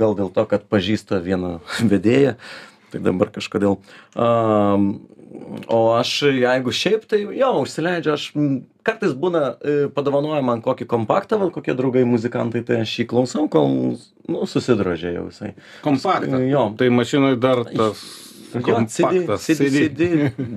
gal 0.00 0.16
dėl 0.18 0.32
to, 0.34 0.46
kad 0.50 0.66
pažįsta 0.70 1.20
vieną 1.24 1.58
vedėją. 1.92 2.38
tai 2.88 3.04
dabar 3.04 3.28
kažkodėl. 3.34 3.76
Um, 4.16 4.90
o 5.68 5.80
aš 5.92 6.22
jeigu 6.32 6.72
šiaip, 6.72 7.04
tai 7.10 7.20
jo, 7.36 7.50
užsileidžiu, 7.62 8.14
aš 8.14 8.30
kartais 8.86 9.12
būna 9.12 9.42
e, 9.60 9.74
padovanoja 9.92 10.40
man 10.44 10.62
kokį 10.64 10.86
kompaktą, 10.88 11.38
val 11.40 11.52
kokie 11.52 11.74
draugai 11.76 12.06
muzikantai, 12.08 12.62
tai 12.64 12.80
aš 12.84 12.94
jį 13.02 13.08
klausau, 13.10 13.44
kol 13.52 13.68
nu, 14.28 14.46
susidrožė 14.48 15.12
jau 15.18 15.26
visai. 15.28 15.52
Kompaktą. 15.84 16.40
Jo. 16.48 16.68
Tai 16.78 16.88
mašinoj 16.96 17.36
dar 17.42 17.64
tas 17.68 18.06
Jo, 18.54 18.60
CD, 18.88 19.04
kompaktas. 19.04 19.44
CD, 19.44 19.68
CD, 19.74 20.08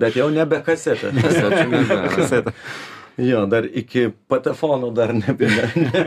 bet 0.02 0.16
jau 0.20 0.30
nebe 0.34 0.62
kasetė. 0.66 1.12
Kasetė. 2.16 2.54
Jo, 3.20 3.44
dar 3.52 3.66
iki 3.68 4.06
patefono 4.32 4.88
dar 4.96 5.12
ne, 5.14 5.34
ne, 5.40 5.66
ne, 5.82 6.04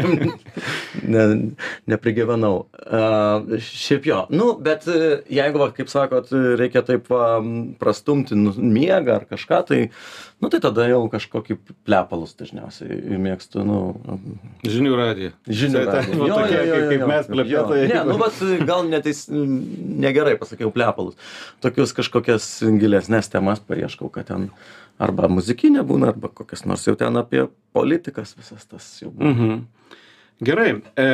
ne, 1.05 1.25
neprigyvenau. 1.91 2.65
Uh, 2.85 3.59
šiaip 3.61 4.07
jo, 4.09 4.23
nu, 4.33 4.55
bet 4.65 4.87
e, 4.89 5.21
jeigu, 5.37 5.61
va, 5.61 5.69
kaip 5.77 5.91
sakot, 5.93 6.31
reikia 6.59 6.83
taip 6.87 7.11
va, 7.13 7.37
prastumti 7.81 8.37
nu, 8.39 8.55
miegą 8.57 9.19
ar 9.19 9.27
kažką, 9.31 9.61
tai, 9.69 9.81
nu, 10.41 10.51
tai 10.53 10.61
tada 10.65 10.87
jau 10.91 11.03
kažkokį 11.13 11.59
plepalus 11.87 12.33
dažniausiai 12.41 13.19
mėgstu, 13.21 13.65
nu, 13.69 13.81
Žinių 14.65 14.97
radija. 14.99 15.35
žinių. 15.49 15.83
Tai 15.85 15.99
radijo. 15.99 16.21
va 16.23 16.31
Jo, 16.31 16.39
tokie, 16.41 16.57
jo, 16.57 16.65
jo, 16.65 16.89
kaip- 16.89 17.01
jo. 17.05 17.11
mes 17.13 17.29
plepetai. 17.35 17.81
Jo. 17.85 17.91
Ne, 17.93 18.01
nu, 18.13 18.17
vat, 18.25 18.41
gal 18.69 18.89
neteis, 18.89 19.27
negerai 19.29 20.39
pasakiau 20.41 20.73
plepalus. 20.75 21.19
Tokius 21.65 21.93
kažkokias 22.01 22.49
gilesnės 22.81 23.29
temas 23.33 23.61
paieškau, 23.61 24.09
kad 24.15 24.33
ten 24.33 24.49
arba 25.03 25.29
muzikinė 25.33 25.85
būna, 25.87 26.13
arba 26.15 26.31
kokias 26.31 26.65
nors 26.69 26.87
jau 26.87 26.95
ten 26.99 27.17
apie 27.21 27.47
politikas 27.75 28.37
visas 28.39 28.67
tas 28.67 28.91
jau 29.03 29.11
būna. 29.11 29.33
Mhm. 29.35 29.65
Gerai, 30.43 30.83
e, 30.99 31.05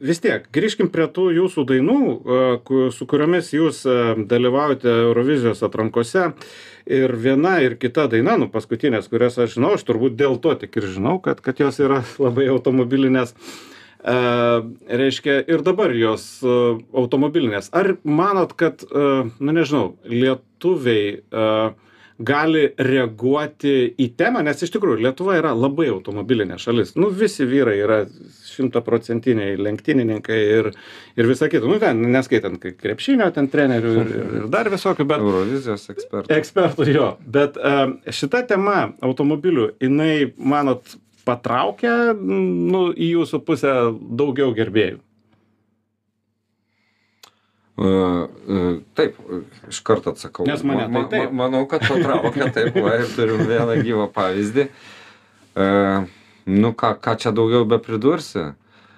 vis 0.00 0.22
tiek, 0.24 0.46
grįžkim 0.56 0.88
prie 0.88 1.04
tų 1.12 1.26
jūsų 1.36 1.66
dainų, 1.68 1.98
e, 2.00 2.78
su 2.96 3.04
kuriomis 3.06 3.50
jūs 3.52 3.82
e, 3.84 3.96
dalyvaujate 4.24 4.88
Eurovizijos 5.02 5.60
atrankose. 5.66 6.30
Ir 6.88 7.12
viena 7.12 7.58
ir 7.60 7.76
kita 7.76 8.06
daina, 8.08 8.38
nu 8.40 8.48
paskutinės, 8.48 9.10
kurias 9.12 9.36
aš 9.36 9.58
žinau, 9.58 9.74
aš 9.76 9.84
turbūt 9.84 10.16
dėl 10.16 10.38
to 10.40 10.54
tik 10.62 10.80
ir 10.80 10.88
žinau, 10.96 11.18
kad, 11.20 11.42
kad 11.44 11.60
jos 11.60 11.76
yra 11.84 12.00
labai 12.24 12.48
automobilinės. 12.54 13.36
E, 14.00 14.16
reiškia, 15.02 15.36
ir 15.44 15.60
dabar 15.66 15.92
jos 15.92 16.40
e, 16.40 16.56
automobilinės. 16.96 17.68
Ar 17.76 17.98
manot, 18.02 18.56
kad, 18.56 18.80
e, 18.88 19.06
nu 19.28 19.58
nežinau, 19.60 19.98
lietuviai 20.08 21.20
e, 21.20 21.46
gali 22.20 22.66
reaguoti 22.76 23.72
į 24.00 24.06
temą, 24.18 24.42
nes 24.44 24.60
iš 24.62 24.72
tikrųjų 24.74 25.00
Lietuva 25.06 25.38
yra 25.38 25.54
labai 25.56 25.88
automobilinė 25.92 26.58
šalis. 26.60 26.92
Nu, 27.00 27.08
visi 27.14 27.46
vyrai 27.48 27.78
yra 27.80 27.98
šimtaprocentiniai 28.50 29.56
lenktynininkai 29.60 30.40
ir, 30.58 30.70
ir 31.16 31.30
visa 31.30 31.48
kita. 31.50 31.68
Nu, 31.70 31.80
ten, 31.82 32.02
neskaitant 32.12 32.60
kai 32.60 32.74
krepšinio, 32.76 33.30
ten 33.36 33.48
trenerių 33.52 33.92
ir, 34.02 34.14
ir, 34.20 34.48
dar 34.52 34.68
visokių, 34.72 35.06
bet 35.08 35.24
Eurovizijos 35.24 35.88
ekspertai. 35.94 36.40
ekspertų 36.40 36.88
jo. 36.92 37.12
Bet 37.24 37.56
e, 37.56 37.76
šita 38.12 38.44
tema 38.50 38.90
automobilių, 39.00 39.70
jinai, 39.80 40.32
manot, 40.36 40.98
patraukia 41.24 42.12
nu, 42.16 42.90
į 42.92 43.14
jūsų 43.16 43.44
pusę 43.46 43.76
daugiau 44.20 44.52
gerbėjų. 44.56 45.00
E, 47.80 47.88
e, 47.88 48.80
Taip, 48.94 49.16
iš 49.72 49.80
karto 49.86 50.12
atsakau. 50.12 50.44
Nes 50.46 50.62
mane 50.62 50.84
Ma- 50.88 51.00
ma- 51.00 51.08
tai 51.08 51.20
taip. 51.24 51.32
ma- 51.32 51.46
Manau, 51.48 51.66
kad 51.70 51.80
patraukia 51.88 52.50
taip, 52.52 52.74
va, 52.76 52.96
ir 53.00 53.08
turim 53.16 53.40
vieną 53.48 53.76
gyvą 53.84 54.08
pavyzdį. 54.12 54.68
E, 55.56 55.68
Nu, 56.50 56.70
ką, 56.72 56.94
ką 57.04 57.12
čia 57.20 57.30
daugiau 57.36 57.66
be 57.68 57.76
pridursi? 57.78 58.40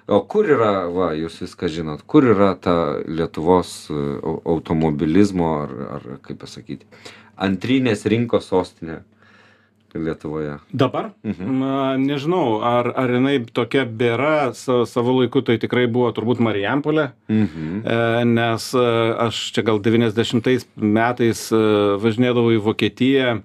O 0.07 0.21
kur 0.27 0.47
yra, 0.47 0.87
va, 0.89 1.09
jūs 1.13 1.35
viską 1.43 1.67
žinot, 1.69 2.01
kur 2.07 2.23
yra 2.23 2.53
ta 2.59 2.73
Lietuvos 3.05 3.91
au- 3.91 4.39
automobilizmo, 4.55 5.49
ar, 5.63 5.73
ar 5.97 6.05
kaip 6.23 6.39
pasakyti, 6.41 6.87
antrinės 7.37 8.05
rinkos 8.09 8.47
sostinė 8.49 9.01
Lietuvoje? 9.93 10.57
Dabar? 10.73 11.11
Mhm. 11.23 11.49
Na, 11.59 11.73
nežinau, 11.97 12.61
ar, 12.65 12.89
ar 12.97 13.11
jinai 13.13 13.37
tokia 13.53 13.85
bėra, 13.85 14.53
sa, 14.57 14.83
savo 14.89 15.13
laiku 15.19 15.43
tai 15.45 15.59
tikrai 15.61 15.85
buvo 15.87 16.11
turbūt 16.11 16.41
Marijampolė, 16.41 17.11
Mhm. 17.29 17.81
e, 17.85 18.23
nes 18.25 18.69
e, 18.73 18.85
aš 19.27 19.51
čia 19.53 19.61
gal 19.63 19.79
90 19.79 20.65
metais 20.77 21.51
e, 21.53 21.61
važinėdavau 22.01 22.55
į 22.57 22.63
Vokietiją 22.65 23.41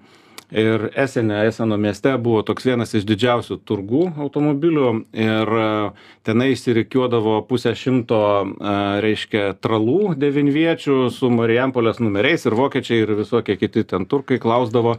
ir 0.48 0.86
Esene, 0.96 1.42
Eseno 1.44 1.76
mieste 1.76 2.14
buvo 2.16 2.40
toks 2.42 2.64
vienas 2.64 2.94
iš 2.96 3.04
didžiausių 3.04 3.58
turgų 3.68 4.06
automobilių 4.16 4.86
ir 5.12 5.50
tenai 6.24 6.46
išsirikiuodavo 6.54 7.42
pusę 7.50 7.74
šimto, 7.76 8.20
reiškia, 9.04 9.50
tralų 9.60 10.14
devinviečių 10.16 11.10
su 11.12 11.28
Marijampolės 11.28 12.00
numeriais 12.00 12.48
ir 12.48 12.56
vokiečiai 12.56 13.02
ir 13.04 13.12
visokie 13.20 13.58
kiti 13.60 13.84
ten 13.84 14.06
turkai 14.08 14.38
klausdavo, 14.40 14.96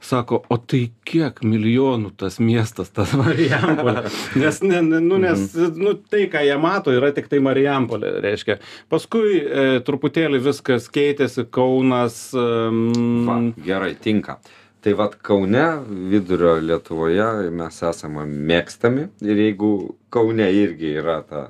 Sako, 0.00 0.42
o 0.46 0.56
tai 0.62 0.84
kiek 1.08 1.40
milijonų 1.42 2.12
tas 2.20 2.38
miestas, 2.38 2.92
tas 2.94 3.10
Marijampolė? 3.18 4.04
Nes, 4.42 4.60
ne, 4.62 4.78
ne, 4.86 5.00
nu, 5.02 5.18
nes 5.22 5.42
nu, 5.74 5.96
tai, 5.98 6.28
ką 6.30 6.44
jie 6.46 6.54
mato, 6.62 6.94
yra 6.94 7.10
tik 7.16 7.26
tai 7.32 7.40
Marijampolė, 7.42 8.14
reiškia. 8.22 8.60
Paskui 8.92 9.40
e, 9.42 9.66
truputėlį 9.86 10.40
viskas 10.46 10.86
keitėsi, 10.94 11.48
Kaunas. 11.50 12.20
Va, 12.34 13.40
gerai, 13.66 13.92
tinka. 13.98 14.38
Tai 14.80 14.94
vad 14.94 15.16
Kaune, 15.26 15.66
vidurio 16.10 16.54
Lietuvoje 16.62 17.50
mes 17.50 17.80
esame 17.82 18.22
mėgstami 18.30 19.08
ir 19.26 19.40
jeigu 19.42 19.72
Kaune 20.14 20.46
irgi 20.54 20.92
yra 21.00 21.18
ta, 21.26 21.48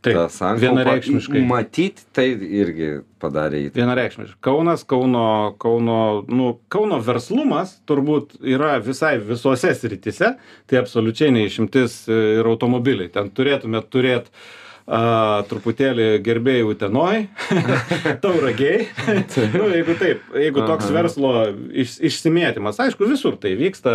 Taip, 0.00 0.16
ta 0.16 0.28
sankaupa, 0.32 0.62
vienareikšmiškai. 0.64 1.42
Matyti 1.44 2.06
tai 2.16 2.30
irgi 2.32 2.88
padarė 3.20 3.66
įtaką. 3.66 3.80
Vienareikšmiškai. 3.82 4.38
Kaunas, 4.46 4.86
Kauno, 4.88 5.26
Kauno, 5.60 5.98
nu, 6.32 6.54
Kauno 6.72 7.00
verslumas 7.04 7.76
turbūt 7.88 8.38
yra 8.40 8.78
visai 8.84 9.18
visose 9.20 9.74
sritise, 9.76 10.34
tai 10.70 10.80
absoliučiai 10.80 11.34
neišimtis 11.36 12.00
ir 12.14 12.48
automobiliai. 12.48 13.12
Ten 13.12 13.28
turėtume 13.36 13.84
turėti 13.92 14.32
uh, 14.32 14.48
truputėlį 15.50 16.08
gerbėjų 16.24 16.74
tenoj, 16.80 17.26
tauragiai. 18.24 18.88
nu, 19.54 19.68
jeigu 19.70 19.96
taip, 20.00 20.24
jeigu 20.34 20.64
toks 20.64 20.88
Aha. 20.88 20.94
verslo 20.96 21.32
iš, 21.70 21.98
išsimėtymas, 22.10 22.80
aišku, 22.82 23.06
visur 23.10 23.36
tai 23.40 23.54
vyksta, 23.60 23.92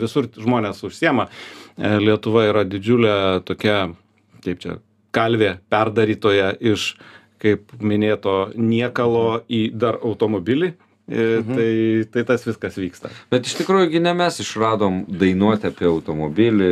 visur 0.00 0.30
žmonės 0.38 0.80
užsiema. 0.86 1.28
E, 1.76 1.96
Lietuva 2.00 2.46
yra 2.48 2.64
didžiulė 2.68 3.42
tokia, 3.48 3.88
kaip 4.44 4.62
čia, 4.62 4.78
kalvė 5.14 5.58
perdarytoja 5.72 6.52
iš, 6.60 6.92
kaip 7.42 7.72
minėto, 7.80 8.50
niekalo 8.56 9.42
į 9.48 9.68
dar 9.74 10.00
automobilį. 10.02 10.74
E, 11.08 11.40
Tai, 11.40 12.04
tai 12.12 12.22
tas 12.28 12.42
viskas 12.44 12.74
vyksta. 12.76 13.08
Bet 13.32 13.46
iš 13.48 13.54
tikrųjų, 13.62 13.96
ne 14.04 14.12
mes 14.12 14.42
išradom 14.44 15.06
dainuoti 15.08 15.70
apie 15.70 15.86
automobilį. 15.88 16.68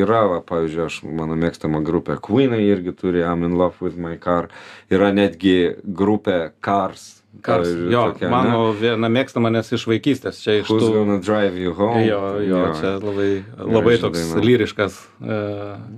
Yra, 0.00 0.22
va, 0.30 0.38
pavyzdžiui, 0.40 0.84
aš, 0.86 0.96
mano 1.04 1.36
mėgstama 1.36 1.82
grupė 1.84 2.16
Queenai 2.24 2.62
irgi 2.70 2.94
turi 2.96 3.20
I'm 3.20 3.44
in 3.44 3.58
love 3.60 3.76
with 3.84 4.00
my 4.00 4.16
car. 4.16 4.48
Yra 4.88 5.10
netgi 5.12 5.74
grupė 5.84 6.54
Cars. 6.64 7.18
Kars, 7.44 7.68
jo, 7.68 8.08
tokia, 8.10 8.26
mano 8.32 8.72
viena 8.74 9.06
mėgstama, 9.12 9.52
nes 9.54 9.68
iš 9.76 9.84
vaikystės 9.86 10.40
čia 10.42 10.56
ne? 10.56 10.62
iš 10.64 10.70
Who's 10.72 10.82
tų... 10.82 10.88
gonna 10.96 11.20
drive 11.22 11.60
you 11.60 11.76
home? 11.78 12.00
Jo, 12.02 12.22
jo, 12.42 12.62
čia 12.80 12.96
labai, 12.98 13.28
labai 13.60 13.94
toks 14.02 14.24
daina. 14.24 14.42
lyriškas 14.48 14.96
e, 15.20 15.38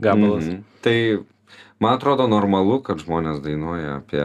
gabalas. 0.04 0.44
Mhm. 0.50 0.58
Tai 0.84 0.96
man 1.82 1.98
atrodo 1.98 2.28
normalu, 2.30 2.78
kad 2.86 3.02
žmonės 3.02 3.40
dainuoja 3.44 3.98
apie, 4.00 4.24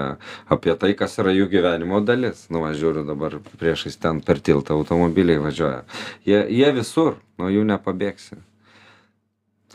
apie 0.54 0.76
tai, 0.80 0.94
kas 1.00 1.18
yra 1.22 1.34
jų 1.36 1.50
gyvenimo 1.52 2.02
dalis. 2.06 2.46
Nu, 2.54 2.64
aš 2.68 2.80
žiūriu 2.82 3.06
dabar 3.08 3.40
priešais 3.58 3.98
ten 4.02 4.22
per 4.26 4.42
tiltą 4.44 4.78
automobiliai 4.78 5.42
važiuoja. 5.42 5.84
Jie, 6.28 6.44
jie 6.60 6.72
visur, 6.78 7.18
nuo 7.42 7.52
jų 7.54 7.66
nepabėgsi. 7.72 8.40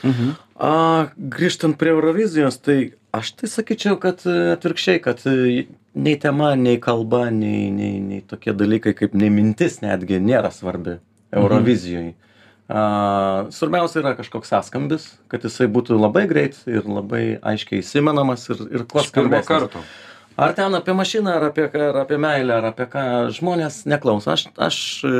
Mhm. 0.03 0.35
A, 0.63 0.73
grįžtant 1.17 1.79
prie 1.79 1.93
Eurovizijos, 1.95 2.59
tai 2.63 2.95
aš 3.15 3.33
tai 3.39 3.51
sakyčiau, 3.51 3.99
kad 4.03 4.25
e, 4.27 4.35
atvirkščiai, 4.55 5.01
kad 5.03 5.23
e, 5.29 5.67
nei 5.95 6.17
tema, 6.23 6.53
nei 6.59 6.81
kalba, 6.83 7.27
nei, 7.35 7.69
nei, 7.75 8.01
nei 8.03 8.23
tokie 8.27 8.55
dalykai 8.57 8.95
kaip 8.99 9.15
nei 9.19 9.31
mintis 9.31 9.81
netgi 9.85 10.21
nėra 10.23 10.51
svarbi 10.55 10.99
Eurovizijoje. 11.33 12.15
A, 12.73 12.83
svarbiausia 13.53 14.01
yra 14.01 14.15
kažkoks 14.17 14.49
sąskambis, 14.49 15.11
kad 15.29 15.43
jisai 15.45 15.67
būtų 15.69 15.99
labai 16.01 16.25
greit 16.31 16.57
ir 16.71 16.87
labai 16.89 17.37
aiškiai 17.45 17.83
įsimenamas 17.83 18.47
ir, 18.49 18.63
ir 18.73 18.87
kuo 18.89 19.05
skambesnis. 19.05 19.77
Ar 20.41 20.55
ten 20.57 20.73
apie 20.79 20.95
mašiną, 20.97 21.35
ar 21.37 21.51
apie, 21.51 21.67
ką- 21.69 21.91
ar 21.91 22.01
apie 22.07 22.17
meilę, 22.17 22.57
ar 22.63 22.71
apie 22.71 22.87
ką 22.89 23.05
žmonės 23.37 23.83
neklauso. 23.85 24.33
Aš, 24.33 24.47
aš 24.57 24.79
e, 25.05 25.13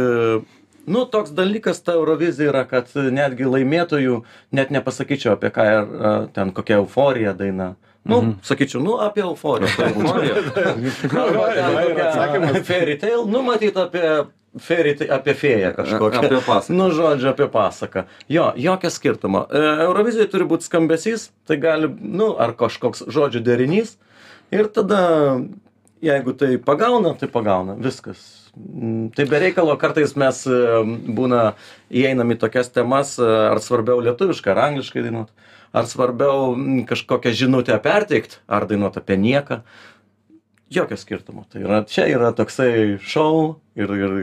nu, 0.89 1.05
toks 1.05 1.35
dalykas 1.37 1.83
ta 1.85 1.99
Eurovizija 1.99 2.55
yra, 2.55 2.65
kad 2.71 2.89
netgi 2.97 3.45
laimėtojų 3.45 4.23
net 4.57 4.73
nepasakyčiau 4.73 5.37
apie 5.37 5.53
ką 5.53 5.69
ir 5.75 5.97
ten 6.33 6.57
kokia 6.57 6.81
euforija 6.81 7.37
daina. 7.37 7.75
Nu, 8.03 8.23
mhm. 8.23 8.39
sakyčiau, 8.43 8.81
nu, 8.83 8.97
apie 9.05 9.23
euforiją. 9.23 9.69
turbūt. 9.77 11.13
Arba 11.27 11.51
ten 11.55 11.77
ir 11.85 12.01
atsakymas. 12.09 12.57
kokia 12.57 12.65
Fairy 12.67 12.97
tale, 12.99 13.27
nu, 13.29 13.45
matyt, 13.47 13.77
apie 13.77 14.09
fairy, 14.61 14.95
ta- 14.99 15.09
apie 15.17 15.35
fėją 15.39 15.73
kažkokią. 15.77 16.23
Apie 16.27 16.41
pasaką. 16.45 16.77
Nu, 16.77 16.91
žodžiu, 16.93 17.31
apie 17.33 17.49
pasaką. 17.49 18.05
Jo, 18.29 18.53
jokio 18.57 18.91
skirtumo. 18.91 19.47
E, 19.49 19.65
Eurovizijoje 19.87 20.31
turi 20.33 20.49
būti 20.49 20.69
skambesys, 20.69 21.31
tai 21.49 21.57
gali, 21.63 21.89
nu, 22.01 22.35
ar 22.37 22.53
kažkoks 22.59 23.07
žodžių 23.09 23.43
derinys. 23.47 23.97
Ir 24.53 24.69
tada 24.69 25.41
jeigu 26.03 26.35
tai 26.37 26.57
pagauna, 26.59 27.15
tai 27.19 27.29
pagauna, 27.31 27.77
viskas. 27.79 28.51
Mm, 28.57 29.13
Tai 29.17 29.25
be 29.31 29.39
reikalo 29.41 29.77
kartais 29.81 30.17
mes 30.19 30.43
e, 30.51 30.59
būna 31.17 31.55
įeinam 31.89 32.35
į 32.35 32.41
tokias 32.43 32.69
temas, 32.75 33.15
e, 33.23 33.25
ar 33.25 33.61
svarbiau 33.63 34.03
lietuviškai, 34.05 34.53
ar 34.53 34.61
angliškai 34.67 35.05
dainuot, 35.07 35.31
ar 35.73 35.89
svarbiau 35.89 36.53
mm, 36.57 36.83
kažkokią 36.91 37.33
žinutę 37.39 37.79
perteikti, 37.85 38.43
ar 38.51 38.67
dainuot 38.69 38.99
apie 39.01 39.17
nieką. 39.17 39.63
Jokio 40.73 40.97
skirtumo. 41.01 41.45
Tai 41.53 41.63
yra, 41.65 41.83
čia 41.89 42.07
yra 42.11 42.31
toksai 42.37 42.97
šou 43.03 43.57
ir, 43.79 43.93
ir, 43.99 44.15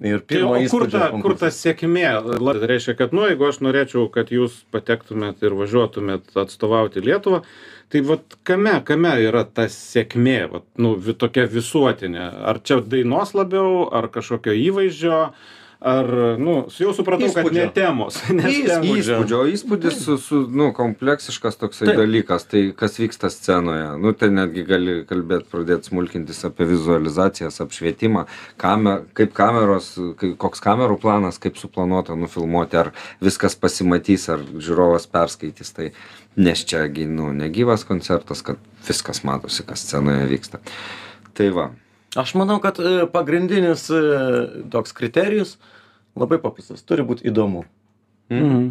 ir 0.00 0.20
Tai, 0.22 0.26
pirmo 0.30 0.54
įspūdžio 0.62 1.08
kur 1.22 1.34
ta 1.40 1.50
sėkmė? 1.54 2.06
La- 2.40 2.54
Tai 2.58 2.70
reiškia, 2.70 2.94
kad, 2.98 3.14
nu, 3.16 3.26
jeigu 3.30 3.48
aš 3.48 3.60
norėčiau, 3.66 4.06
kad 4.14 4.30
jūs 4.34 4.60
patektumėt 4.74 5.42
ir 5.46 5.56
važiuotumėt 5.58 6.34
atstovauti 6.44 7.02
Lietuvą, 7.04 7.42
tai 7.90 8.02
vat 8.06 8.36
kame, 8.46 8.76
kame 8.86 9.14
yra 9.24 9.42
ta 9.44 9.66
sėkmė, 9.72 10.38
vat, 10.52 10.66
nu, 10.78 10.94
vi, 10.94 11.14
tokia 11.18 11.48
visuotinė? 11.50 12.28
Ar 12.52 12.60
čia 12.62 12.80
dainos 12.86 13.34
labiau, 13.34 13.88
ar 13.90 14.06
kažkokio 14.14 14.54
įvaizdžio, 14.54 15.20
ar, 15.80 16.06
nu, 16.38 16.54
jau 16.76 16.92
supratau, 16.92 17.24
kad 17.32 17.46
ne 17.56 17.62
temos. 17.74 18.18
Nes 18.36 18.44
temų 18.68 18.94
čia- 19.00 19.00
Įspūdžio, 19.00 19.40
įspūdis 19.54 19.96
su, 20.04 20.16
su, 20.20 20.40
nu, 20.52 20.70
kompleksiškas 20.76 21.56
toksai 21.56 21.88
dalykas, 21.96 22.44
tai 22.50 22.62
kas 22.76 22.98
vyksta 23.00 23.30
scenoje. 23.32 23.86
Nu, 24.02 24.12
tai 24.12 24.28
netgi 24.28 24.64
gali 24.68 24.98
kalbėti, 25.08 25.48
pradėti 25.50 25.88
smulkintis 25.90 26.44
apie 26.44 26.68
vizualizacijas, 26.68 27.60
apšvietimą, 27.64 28.26
kamer, 28.60 29.06
kaip 29.16 29.32
kameros, 29.36 29.94
kai, 30.20 30.34
koks 30.36 30.60
kamerų 30.60 31.00
planas, 31.00 31.40
kaip 31.40 31.56
suplanuota 31.56 32.14
nufilmuoti, 32.14 32.76
ar 32.76 32.92
viskas 33.24 33.56
pasimatys, 33.56 34.28
ar 34.36 34.44
žiūrovas 34.52 35.08
perskaitys. 35.10 35.72
Tai 35.76 35.90
nes 36.36 36.60
čiagi, 36.64 37.08
nu, 37.08 37.32
negyvas 37.32 37.82
koncertas, 37.88 38.44
kad 38.46 38.60
viskas 38.86 39.24
matosi, 39.24 39.64
kas 39.66 39.82
scenoje 39.88 40.28
vyksta. 40.30 40.60
Tai 41.34 41.48
va. 41.56 41.70
Aš 42.18 42.34
manau, 42.34 42.58
kad 42.62 42.78
e, 42.82 43.06
pagrindinis 43.12 43.84
e, 43.90 44.00
toks 44.70 44.92
kriterijus 44.96 45.56
labai 46.18 46.40
paprastas. 46.42 46.82
Turi 46.82 47.04
būti 47.06 47.28
įdomu. 47.30 47.64
Mhm. 48.32 48.70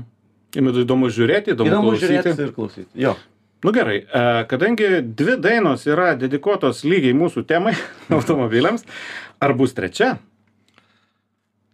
Įdomu 0.60 0.81
įdomu 0.81 1.10
žiūrėti, 1.13 1.53
įdomu, 1.53 1.69
Įdomu 1.69 1.91
klausyti. 1.93 2.10
žiūrėti 2.10 2.41
ir 2.48 2.53
klausyti. 2.55 2.89
Jo. 2.98 3.13
Nu 3.63 3.72
gerai, 3.75 4.00
e, 4.01 4.24
kadangi 4.50 4.88
dvi 5.03 5.36
dainos 5.39 5.86
yra 5.88 6.13
dedikuotos 6.19 6.81
lygiai 6.88 7.15
mūsų 7.15 7.43
temai 7.48 7.75
automobiliams, 8.17 8.84
ar 9.39 9.53
bus 9.55 9.75
trečia? 9.77 10.17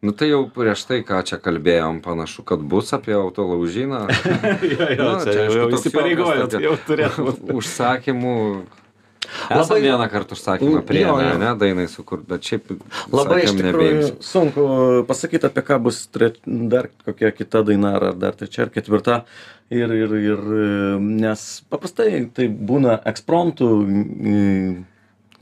Nu 0.06 0.14
tai 0.14 0.28
jau 0.30 0.44
prieš 0.54 0.84
tai, 0.86 1.00
ką 1.02 1.24
čia 1.26 1.40
kalbėjom, 1.42 2.02
panašu, 2.06 2.44
kad 2.46 2.62
bus 2.62 2.92
apie 2.94 3.16
autolaužyną. 3.18 4.04
jo, 4.76 4.90
jo, 4.92 4.98
Nu, 5.02 5.14
čia 5.24 5.32
čia, 5.34 5.46
jau 5.50 5.70
įsipareigojot, 5.74 6.58
jau 6.62 6.76
turėtų 6.86 7.32
užsakymų. 7.58 8.36
Labai- 9.50 9.62
Esam 9.62 9.82
vieną 9.84 10.08
kartą 10.12 10.36
užsakymą 10.38 10.78
Jo, 10.80 10.84
priėmę, 10.88 11.26
jo. 11.32 11.38
ne, 11.42 11.52
dainai 11.62 11.88
sukurt, 11.92 12.26
bet 12.30 12.42
šiaip 12.48 12.72
Labai 13.12 13.42
iš 13.44 13.50
sakėm, 13.52 13.62
tikrųjų 13.62 13.92
nebeimsim. 13.94 14.18
sunku 14.22 14.66
pasakyti, 15.10 15.46
apie 15.50 15.64
ką 15.68 15.80
bus 15.86 16.02
tre, 16.08 16.32
dar 16.46 16.90
kokia 17.06 17.32
kita 17.36 17.64
daina, 17.68 17.96
ar 18.00 18.14
dar 18.14 18.34
trečia, 18.38 18.66
ar 18.68 18.74
ketvirta. 18.76 19.24
Ir, 19.74 19.90
ir, 19.98 20.12
ir, 20.22 20.42
nes 21.02 21.46
paprastai 21.74 22.26
tai 22.38 22.46
būna 22.48 23.00
ekspromptų 23.10 23.70
mm, 23.82 24.74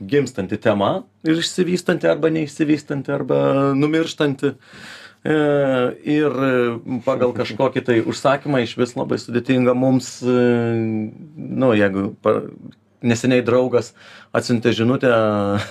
gimstanti 0.00 0.56
tema 0.58 1.02
ir 1.24 1.38
išsivystanti 1.42 2.08
arba 2.08 2.30
neišsivystanti 2.32 3.12
arba 3.12 3.38
numirštanti. 3.76 4.54
E, 5.24 5.36
Ir 6.04 6.34
pagal 7.06 7.30
kažkokį 7.36 7.82
tai 7.86 7.94
užsakymą 8.04 8.58
iš 8.64 8.74
vis 8.76 8.90
labai 8.96 9.16
sudėtinga 9.22 9.72
mums, 9.76 10.18
e, 10.20 10.34
nu, 11.36 11.70
jeigu 11.72 12.10
neseniai 13.04 13.44
draugas 13.46 13.92
atsiuntė 14.34 14.72
žinutę, 14.74 15.10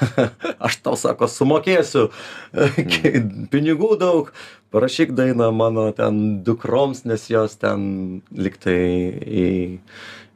aš 0.67 0.79
tau 0.85 0.97
sako, 0.99 1.29
sumokėsiu 1.31 2.07
mm. 2.53 3.47
pinigų 3.53 3.93
daug, 4.01 4.33
parašyk 4.73 5.13
dainą 5.17 5.51
mano 5.55 5.89
ten 5.95 6.43
dukroms, 6.45 7.03
nes 7.09 7.27
jos 7.31 7.57
ten 7.61 8.21
liktai 8.31 8.79
į, 9.23 9.49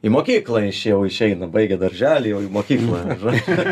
į 0.04 0.12
mokyklą 0.14 0.66
išėjau, 0.68 1.00
išeina, 1.08 1.48
baigė 1.50 1.80
darželį, 1.80 2.34
jau 2.34 2.44
į 2.44 2.52
mokyklą. 2.58 3.00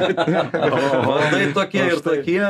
o 1.12 1.21
tai 1.30 1.45
tokie 1.54 1.86
ir 1.93 2.02
tokie. 2.02 2.43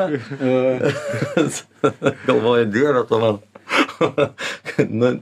Galvoju, 2.28 2.70
dieve 2.72 3.04
to 3.10 3.22
man. 3.24 3.44
nu, 5.00 5.12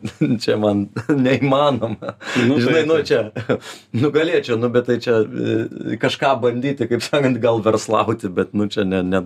čia 0.41 0.57
man 0.61 0.87
neįmanoma. 1.13 2.17
Nu, 2.41 2.55
Nu, 2.55 2.61
Žinai, 2.61 2.83
taip, 2.83 2.89
nu 2.89 2.97
čia, 3.03 3.21
nu 3.99 4.11
galėčiau, 4.15 4.57
nu 4.61 4.69
bet 4.73 4.87
tai 4.89 4.97
čia 5.03 5.17
e, 5.25 5.97
kažką 6.01 6.31
bandyti, 6.43 6.87
kaip 6.91 7.03
sakant, 7.05 7.39
gal 7.43 7.61
verslauti, 7.65 8.31
bet 8.33 8.55
nu 8.57 8.69
čia 8.71 8.85
ne, 8.87 9.01
ne, 9.07 9.23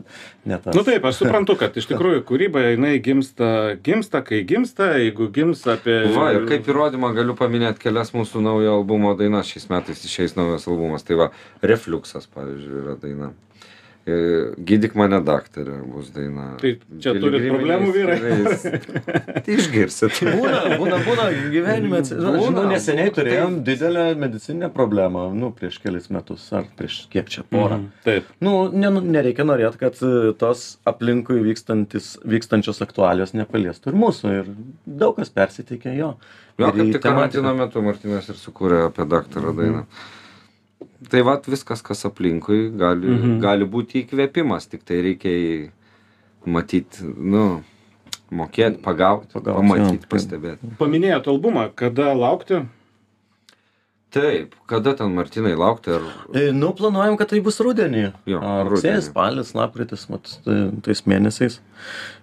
ne 0.48 0.58
tas. 0.62 0.76
Nu 0.76 0.84
taip, 0.87 1.04
aš 1.08 1.20
suprantu, 1.22 1.58
kad 1.61 1.76
iš 1.78 1.88
tikrųjų 1.90 2.22
kūryba, 2.28 2.62
jinai 2.72 2.94
gimsta, 3.04 3.50
gimsta, 3.84 4.22
kai 4.26 4.40
gimsta, 4.48 4.94
jeigu 5.02 5.28
gimsta 5.34 5.76
apie... 5.76 5.98
Va, 6.14 6.30
ir 6.37 6.48
kaip 6.50 6.68
įrodymą 6.72 7.12
galiu 7.16 7.37
paminėti 7.38 7.84
kelias 7.84 8.14
mūsų 8.16 8.44
naujo 8.44 8.78
albumo 8.80 9.14
dainas. 9.18 9.50
Šiais 9.52 9.68
metais 9.72 10.04
išeis 10.08 10.37
naujas 10.38 10.68
albumas. 10.70 11.04
Tai 11.08 11.20
va, 11.20 11.30
Refluxas, 11.64 12.28
pavyzdžiui, 12.34 12.80
yra 12.84 12.96
daina. 13.02 13.32
E, 14.08 14.16
Gydyk 14.64 14.94
mane 14.96 15.18
daktarė 15.20 15.74
bus 15.90 16.08
daina. 16.14 16.46
Tai 16.60 16.70
čia 17.02 17.12
turit 17.20 17.44
problemų, 17.50 17.90
vyrai? 17.92 18.16
Tai 19.44 19.56
išgirsit. 19.56 20.20
Būna, 20.24 20.60
būna, 20.80 21.00
būna 21.04 21.26
gyvenime. 21.52 22.00
Nu, 22.00 22.32
Būna, 22.38 22.40
žinau, 22.46 22.64
neseniai 22.70 23.12
turėjom 23.12 23.58
didelę 23.66 24.06
medicininę 24.20 24.70
problemą, 24.72 25.26
nu, 25.36 25.50
prieš 25.56 25.80
kelis 25.82 26.08
metus, 26.14 26.46
ar 26.56 26.64
prieš 26.78 27.02
kiek 27.12 27.28
čia 27.32 27.44
porą. 27.44 27.82
Mhm, 27.82 28.04
Taip. 28.06 28.32
Nu, 28.44 28.54
ne, 28.72 28.92
nereikia 29.18 29.44
norėti, 29.48 29.82
kad 29.82 30.00
e, 30.00 30.32
tos 30.40 30.66
aplinkui 30.88 31.42
vykstančios 31.44 32.84
aktualios 32.86 33.34
nepaliestų 33.36 33.92
ir 33.92 33.98
mūsų. 34.06 34.36
Ir 34.40 34.52
daug 35.02 35.18
kas 35.20 35.34
persiteikė 35.34 35.98
jo. 35.98 36.14
Jo, 36.58 36.72
kaip 36.72 36.94
tik 36.96 37.02
karantino 37.04 37.52
metu 37.54 37.84
Martinas 37.84 38.32
ir 38.32 38.40
sukūrė 38.40 38.86
apie 38.88 39.04
daktarą 39.10 39.52
dainą. 39.58 39.84
Tai 41.11 41.20
va, 41.22 41.37
viskas, 41.46 41.82
kas 41.87 42.02
aplinkui, 42.08 42.72
gali, 42.74 43.06
Mhm. 43.06 43.37
gali 43.40 43.64
būti 43.64 44.02
įkvėpimas, 44.02 44.66
tik 44.68 44.82
tai 44.84 44.96
reikia 45.02 45.70
matyti, 46.44 47.04
nu, 47.16 47.62
mokėti, 48.32 48.82
pagauti, 48.82 49.30
Pagaut, 49.32 49.56
pamatyti, 49.62 50.02
jo. 50.02 50.08
pastebėti. 50.11 50.72
Paminėjot 50.78 51.28
albumą, 51.30 51.68
kada 51.74 52.12
laukti? 52.14 52.66
Taip, 54.11 54.54
kada 54.66 54.94
ten 54.96 55.12
Martinai 55.14 55.52
laukti 55.54 55.92
ar... 55.92 56.00
E, 56.34 56.50
Nu, 56.50 56.72
planuojam, 56.72 57.16
kad 57.20 57.28
tai 57.28 57.40
bus 57.44 57.58
rudenį. 57.61 58.06
Jo, 58.26 58.40
rugsėjas, 58.70 59.11
spalis, 59.12 59.52
lapkritis, 59.54 60.06
tai- 60.44 60.72
tais 60.82 61.02
mėnesiais. 61.04 61.58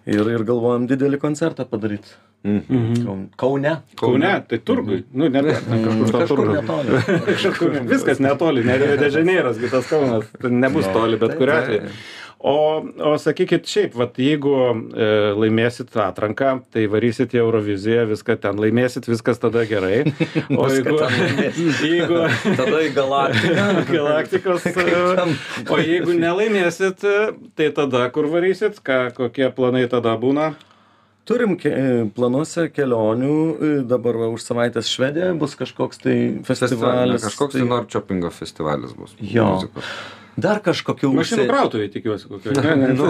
Ir, 0.05 0.27
ir 0.29 0.43
galvojam 0.45 0.85
didelį 0.89 1.17
koncertą 1.21 1.65
padaryti. 1.69 2.11
Mhm. 2.45 3.23
Kaune. 3.41 3.71
Kaune, 3.97 4.33
tai 4.49 4.59
turgui. 4.61 4.99
Nu, 5.17 5.29
ne, 5.33 5.41
ne, 5.41 5.55
kažkur 5.57 6.11
to 6.11 6.19
Kažkur 6.19 6.41
turgui. 6.43 6.57
netoli. 6.59 6.99
Kažkur 7.41 7.79
viskas 7.89 8.21
netoli, 8.21 8.61
ne 8.67 8.75
Dežaneiras, 9.01 9.57
kitas 9.57 9.89
Kaunas, 9.89 10.27
tai 10.41 10.51
nebus 10.53 10.85
toli, 10.93 11.17
bet 11.17 11.33
kuriuo 11.39 11.57
atveju. 11.57 11.89
O, 12.45 12.85
o 13.01 13.11
sakykit, 13.17 13.65
šiaip, 13.65 13.95
vat, 13.97 14.19
jeigu 14.21 14.51
e, 14.53 15.05
laimėsit 15.33 15.95
atranką, 15.97 16.51
tai 16.69 16.83
varysit 16.93 17.31
į 17.33 17.39
Euroviziją, 17.41 18.03
viską 18.11 18.35
ten 18.43 18.59
laimėsit, 18.61 19.07
viskas 19.09 19.39
tada 19.41 19.63
gerai. 19.65 20.03
O 20.53 20.67
jeigu, 20.69 20.99
jeigu 21.89 22.19
Tada 22.59 22.83
į 22.85 22.91
galaktiką. 22.93 23.63
galaktikos, 23.95 24.67
e, 24.69 25.25
o 25.73 25.79
jeigu 25.81 26.13
nelaimėsit, 26.19 27.01
e, 27.01 27.23
tai 27.57 27.71
tada 27.79 28.03
kur 28.13 28.29
varysit, 28.29 28.77
ką, 28.85 28.99
kokie 29.17 29.49
planai 29.55 29.87
tada 29.89 30.13
būna? 30.21 30.51
Turim 31.25 31.55
ke 31.57 31.71
planuose 32.13 32.67
kelionių, 32.69 33.39
dabar 33.89 34.19
va, 34.21 34.27
už 34.35 34.45
savaitės 34.45 34.91
Švedija 34.93 35.31
bus 35.33 35.57
kažkoks 35.57 36.03
tai 36.03 36.13
Festivalis. 36.45 36.45
festivalis. 36.51 37.25
Kažkoks 37.25 37.57
tai 37.57 37.65
Norčiopingo 37.71 38.29
festivalis 38.29 38.93
bus. 38.93 39.17
Jo. 39.17 39.47
muzikos. 39.55 39.89
Dar 40.35 40.59
kažkokių 40.59 41.09
Mašinų 41.15 41.45
krautuvai 41.47 41.85
tikiuosi 41.93 42.27
kokio. 42.27 42.51
Ne, 42.65 42.73
ne, 42.75 42.87
Nu, 42.97 43.07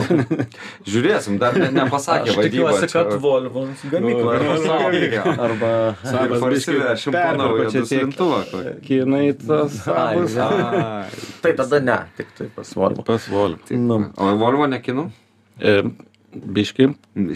žiūrėsim, 0.86 1.40
dar 1.42 1.56
ne, 1.58 1.72
nepasakė 1.74 2.30
Aš 2.30 2.38
vadyba. 2.38 2.52
tikiuosi, 2.54 2.90
kad 2.94 3.14
Volvo 3.24 3.64
gamykla 3.90 4.22
Nu, 4.22 4.30
arba 4.36 4.58
nu. 4.62 5.34
Arba 5.48 5.72
Sabas 6.04 6.38
biškį 6.38 6.44
Parsivešim 6.46 7.18
po 7.18 7.58
duslintuvą. 7.74 8.40
kokį. 8.52 8.74
Kinai 8.86 9.24
tas 9.42 9.80
Tai 11.42 11.54
tada 11.64 11.80
ne, 11.82 11.98
tik 12.18 12.30
tai 12.38 12.48
pas 12.56 12.74
Volvo. 12.78 13.02
Pas 13.10 13.28
Volvo. 13.34 13.58
tai- 13.68 13.78
Nu. 13.82 14.00
O 14.18 14.36
Volvo 14.38 14.68
nekinu? 14.70 15.10
E, 16.36 16.52
biški, 16.58 16.88
Ne, 17.16 17.36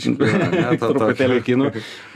truputėlį 0.79 1.39
kinų. 1.47 1.69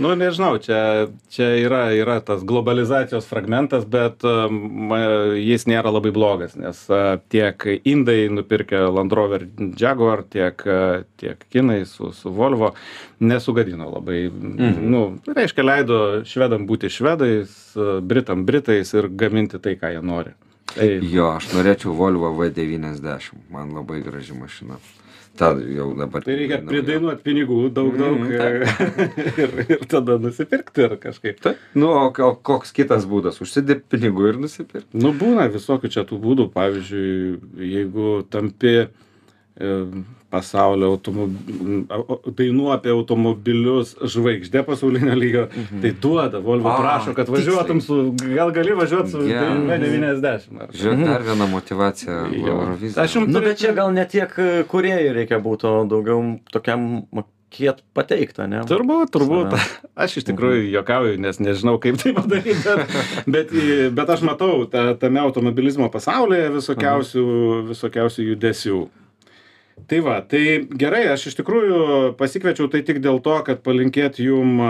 Nu, 0.03 0.11
nežinau, 0.19 0.57
čia, 0.63 1.07
čia 1.31 1.47
yra, 1.61 1.85
yra 1.95 2.17
tas 2.25 2.43
globalizacijos 2.47 3.27
fragmentas, 3.29 3.85
bet 3.87 4.25
um, 4.27 4.91
jis 5.39 5.63
nėra 5.69 5.93
labai 5.93 6.11
blogas, 6.15 6.57
nes 6.59 6.81
uh, 6.91 7.15
tiek 7.31 7.63
indai 7.87 8.27
nupirkę 8.33 8.83
Land 8.91 9.15
Rover 9.15 9.47
Jaguar, 9.79 10.25
tiek, 10.27 10.59
uh, 10.67 11.05
tiek 11.19 11.45
kinai 11.53 11.83
su, 11.89 12.11
su 12.15 12.33
Volvo 12.35 12.73
nesugadino 13.23 13.87
labai. 13.93 14.25
Mhm. 14.27 14.89
Nu, 14.91 15.03
reiškia, 15.27 15.67
leido 15.67 15.99
švedam 16.27 16.67
būti 16.67 16.91
švedais, 16.91 17.53
uh, 17.77 17.99
britam 18.03 18.43
britais 18.49 18.91
ir 18.97 19.07
gaminti 19.07 19.61
tai, 19.63 19.77
ką 19.79 19.95
jie 19.95 20.03
nori. 20.03 20.35
Tai 20.73 20.89
Jo, 21.05 21.35
aš 21.37 21.51
norėčiau 21.53 21.93
Volvo 21.95 22.31
V90, 22.35 23.39
man 23.53 23.71
labai 23.77 24.01
graži 24.03 24.35
mašina. 24.35 24.79
Ta 25.37 25.49
jau 25.57 25.87
dabar. 25.97 26.21
Tai 26.21 26.35
reikia 26.37 26.59
pridainuoti 26.61 27.23
pinigų 27.25 27.55
daug, 27.73 27.95
daug 27.97 28.19
Mhm, 28.21 28.65
ir, 29.43 29.53
ir 29.65 29.85
tada 29.89 30.19
nusipirkti 30.21 30.85
ir 30.85 30.93
kažkaip. 31.01 31.39
Taip. 31.41 31.63
Nu, 31.73 31.89
o, 31.89 32.03
o 32.11 32.29
koks 32.37 32.73
kitas 32.75 33.07
būdas? 33.09 33.41
Užsidėti 33.41 33.87
pinigų 33.95 34.27
ir 34.29 34.37
nusipirkti. 34.43 34.93
Nu, 34.93 35.09
būna 35.17 35.47
visokių 35.53 35.89
čia 35.95 36.05
tų 36.09 36.19
būdų. 36.21 36.47
Pavyzdžiui, 36.53 37.39
jeigu 37.65 38.11
tampi 38.29 38.75
e, 38.83 38.87
pasaulio 40.33 40.89
automobilių, 40.95 41.81
dainų 42.37 42.69
apie 42.73 42.91
automobilius 42.93 43.93
žvaigždė 44.13 44.63
pasaulinio 44.65 45.13
lygio, 45.17 45.43
tai 45.83 45.91
duoda, 46.01 46.41
Volvo 46.43 46.71
A, 46.71 46.77
prašo, 46.79 47.13
kad 47.17 47.29
važiuotum 47.29 47.81
su, 47.83 47.99
gal 48.23 48.53
gali 48.55 48.73
važiuoti 48.77 49.13
su 49.13 49.21
Geras. 49.27 49.59
V90. 49.69 50.57
Ar... 50.57 50.73
Žiūrėk, 50.73 51.03
dar 51.05 51.27
viena 51.27 51.49
motivacija. 51.51 52.23
Jo. 52.33 52.55
Eurovizija. 52.55 53.05
Aš 53.05 53.19
jums 53.19 53.29
Nu, 53.33 53.43
bet 53.45 53.61
čia 53.61 53.75
gal 53.77 53.93
ne 53.93 54.07
tiek 54.09 54.33
kuriejų 54.71 55.13
reikia 55.19 55.39
būti, 55.43 55.69
o 55.69 55.85
daugiau 55.89 56.19
tokiam 56.53 57.05
mokėt 57.13 57.83
pateiktą, 57.93 58.49
ne? 58.49 58.63
Turbūt, 58.69 59.13
turbūt. 59.13 59.53
Aš 59.93 60.17
iš 60.21 60.27
tikrųjų 60.31 60.65
juokauju, 60.73 61.21
nes 61.21 61.37
nežinau, 61.41 61.77
kaip 61.81 62.01
tai 62.01 62.15
padaryti, 62.17 62.57
bet, 62.65 62.97
bet, 63.37 63.55
bet 64.01 64.17
aš 64.17 64.25
matau 64.25 64.65
ta, 64.65 64.91
tame 64.97 65.21
automobilizmo 65.21 65.93
pasaulyje 65.93 66.49
visokiausių, 66.57 67.29
visokiausių 67.69 68.29
judesių. 68.33 68.81
Tai 69.89 69.99
va, 70.05 70.19
tai 70.21 70.63
gerai, 70.69 71.03
aš 71.11 71.27
iš 71.31 71.39
tikrųjų 71.41 72.13
pasikviečiau 72.19 72.69
tai 72.71 72.83
tik 72.87 73.01
dėl 73.03 73.19
to, 73.25 73.35
kad 73.47 73.63
palinkėt 73.65 74.21
jum 74.23 74.61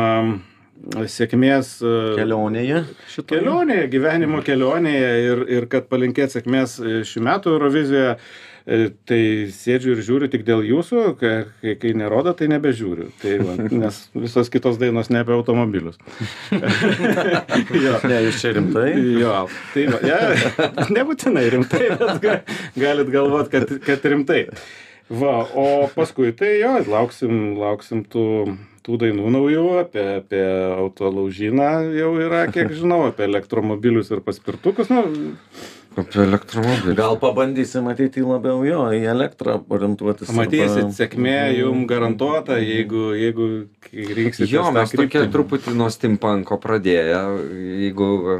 sėkmės 0.92 1.78
a, 1.84 1.92
Kelionėje. 2.18 2.84
šitoje. 3.12 3.40
kelionėje, 3.40 3.90
gyvenimo 3.94 4.42
kelionėje 4.44 5.12
ir, 5.28 5.44
ir 5.60 5.68
kad 5.72 5.88
palinkėt 5.92 6.34
sėkmės 6.36 6.80
e, 6.82 6.98
šių 7.08 7.24
metų 7.30 7.54
Eurovizijoje. 7.58 8.18
E, 8.18 8.42
Tai 8.64 9.20
sėdžiu 9.52 9.92
ir 9.92 10.02
žiūriu 10.08 10.28
tik 10.32 10.46
dėl 10.48 10.62
jūsų, 10.64 11.02
kai, 11.20 11.32
kai, 11.82 11.90
nerodo, 12.00 12.32
tai 12.32 12.48
nebežiūriu. 12.48 13.10
Tai 13.20 13.34
va, 13.44 13.56
nes 13.84 13.98
visos 14.16 14.48
kitos 14.54 14.80
dainos 14.80 15.12
ne 15.12 15.20
apie 15.20 15.36
automobilius. 15.36 16.00
jo. 17.84 17.98
Ne, 18.08 18.22
jūs 18.30 18.40
čia 18.40 18.54
rimtai. 18.56 18.94
Jo, 19.20 19.36
tai 19.74 19.84
va, 19.92 20.00
ja, 20.08 20.22
nebūtinai 20.96 21.44
rimtai, 21.58 21.90
bet 22.00 22.24
ga, 22.24 22.38
galit 22.80 23.12
galvot, 23.12 23.52
kad, 23.52 23.76
kad 23.84 24.08
rimtai. 24.16 24.46
Va, 25.10 25.34
o 25.54 25.90
paskui 25.94 26.32
tai 26.38 26.56
jo, 26.62 26.78
lauksim, 26.90 27.56
lauksim 27.60 28.06
tų, 28.10 28.24
tų 28.86 28.98
dainų 29.02 29.30
naujų, 29.36 29.66
apie, 29.84 30.04
apie 30.22 30.44
autolaužyną 30.80 31.70
jau 31.98 32.14
yra, 32.24 32.46
kiek 32.54 32.72
žinau, 32.80 33.04
apie 33.12 33.28
elektromobilius 33.28 34.12
ir 34.16 34.24
paspirtukus. 34.26 34.90
Nu, 34.94 35.04
Apie 35.94 36.24
elektromobilį. 36.24 36.96
Gal 36.98 37.20
pabandysim 37.22 37.84
matyti 37.86 38.24
labiau 38.26 38.64
jo, 38.66 38.80
į 38.98 39.04
elektrą 39.12 39.60
orientuotis. 39.70 40.32
matysit, 40.34 40.80
arba- 40.88 40.96
sėkmė 40.98 41.36
jum 41.60 41.84
garantuota, 41.86 42.56
jeigu, 42.58 43.12
jeigu 43.14 43.50
rinksit. 43.94 44.48
Jo, 44.50 44.72
mes 44.74 44.90
tokie 44.90 45.22
truputį 45.30 45.76
nuo 45.78 45.92
steampunko 45.94 46.58
pradėję, 46.64 47.20
jeigu 47.84 48.10
e, 48.34 48.40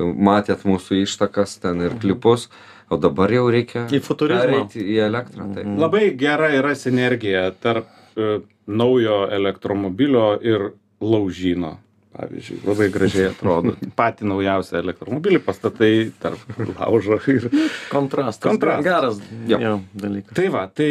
matėt 0.00 0.64
mūsų 0.64 1.02
ištakas 1.02 1.58
ten 1.60 1.84
ir 1.84 1.98
klipus, 2.00 2.48
o 2.90 2.96
dabar 3.00 3.32
jau 3.32 3.46
reikia 3.50 3.86
Į 3.90 4.00
futurizmą. 4.04 4.66
į 4.74 4.98
elektrą. 5.06 5.48
Tai. 5.54 5.64
Labai 5.80 6.10
gera 6.18 6.50
yra 6.54 6.74
sinergija 6.78 7.48
tarp 7.62 7.86
e, 8.16 8.40
naujo 8.66 9.26
elektromobilio 9.32 10.28
ir 10.42 10.70
laužyno. 11.00 11.76
Pavyzdžiui, 12.16 12.62
labai 12.64 12.88
gražiai 12.92 13.30
atrodo. 13.30 13.74
Pati 13.98 14.24
naujausia 14.28 14.80
elektromobilį 14.80 15.40
pastatai 15.44 15.92
tarp 16.22 16.60
laužo 16.78 17.18
ir... 17.32 17.48
Kontrastas. 17.92 18.48
Kontrastas. 18.48 18.84
Geras 18.86 19.22
Jo. 19.50 19.58
jo, 19.60 19.72
dalykas. 19.92 20.32
Tai 20.36 20.46
va, 20.54 20.66
tai 20.72 20.90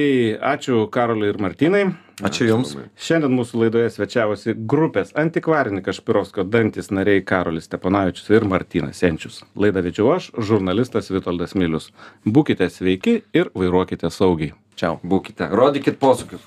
ačiū 0.54 0.86
Karoliui 0.94 1.32
ir 1.34 1.40
Martinai. 1.42 1.86
Ačiū 2.24 2.46
Jums. 2.48 2.76
Šiandien 2.96 3.34
mūsų 3.36 3.64
laidoje 3.66 3.90
svečiavosi 3.92 4.54
grupės 4.72 5.10
Antikvarininkas 5.20 5.98
Špirovsko 6.00 6.46
dantis 6.48 6.88
nariai 6.94 7.24
Karolis 7.28 7.68
Steponavičius 7.68 8.30
ir 8.38 8.46
Martinas 8.48 9.02
Senčius. 9.04 9.42
Laidą 9.60 9.84
vedžiau 9.84 10.14
aš, 10.16 10.30
žurnalistas 10.38 11.12
Vitoldas 11.12 11.58
Milius. 11.60 11.90
Būkite 12.24 12.70
sveiki 12.72 13.18
ir 13.36 13.52
vairuokite 13.58 14.14
saugiai. 14.14 14.54
Čiau. 14.80 14.98
Būkite, 15.08 15.48
rodykit 15.56 16.00
posūkius. 16.02 16.44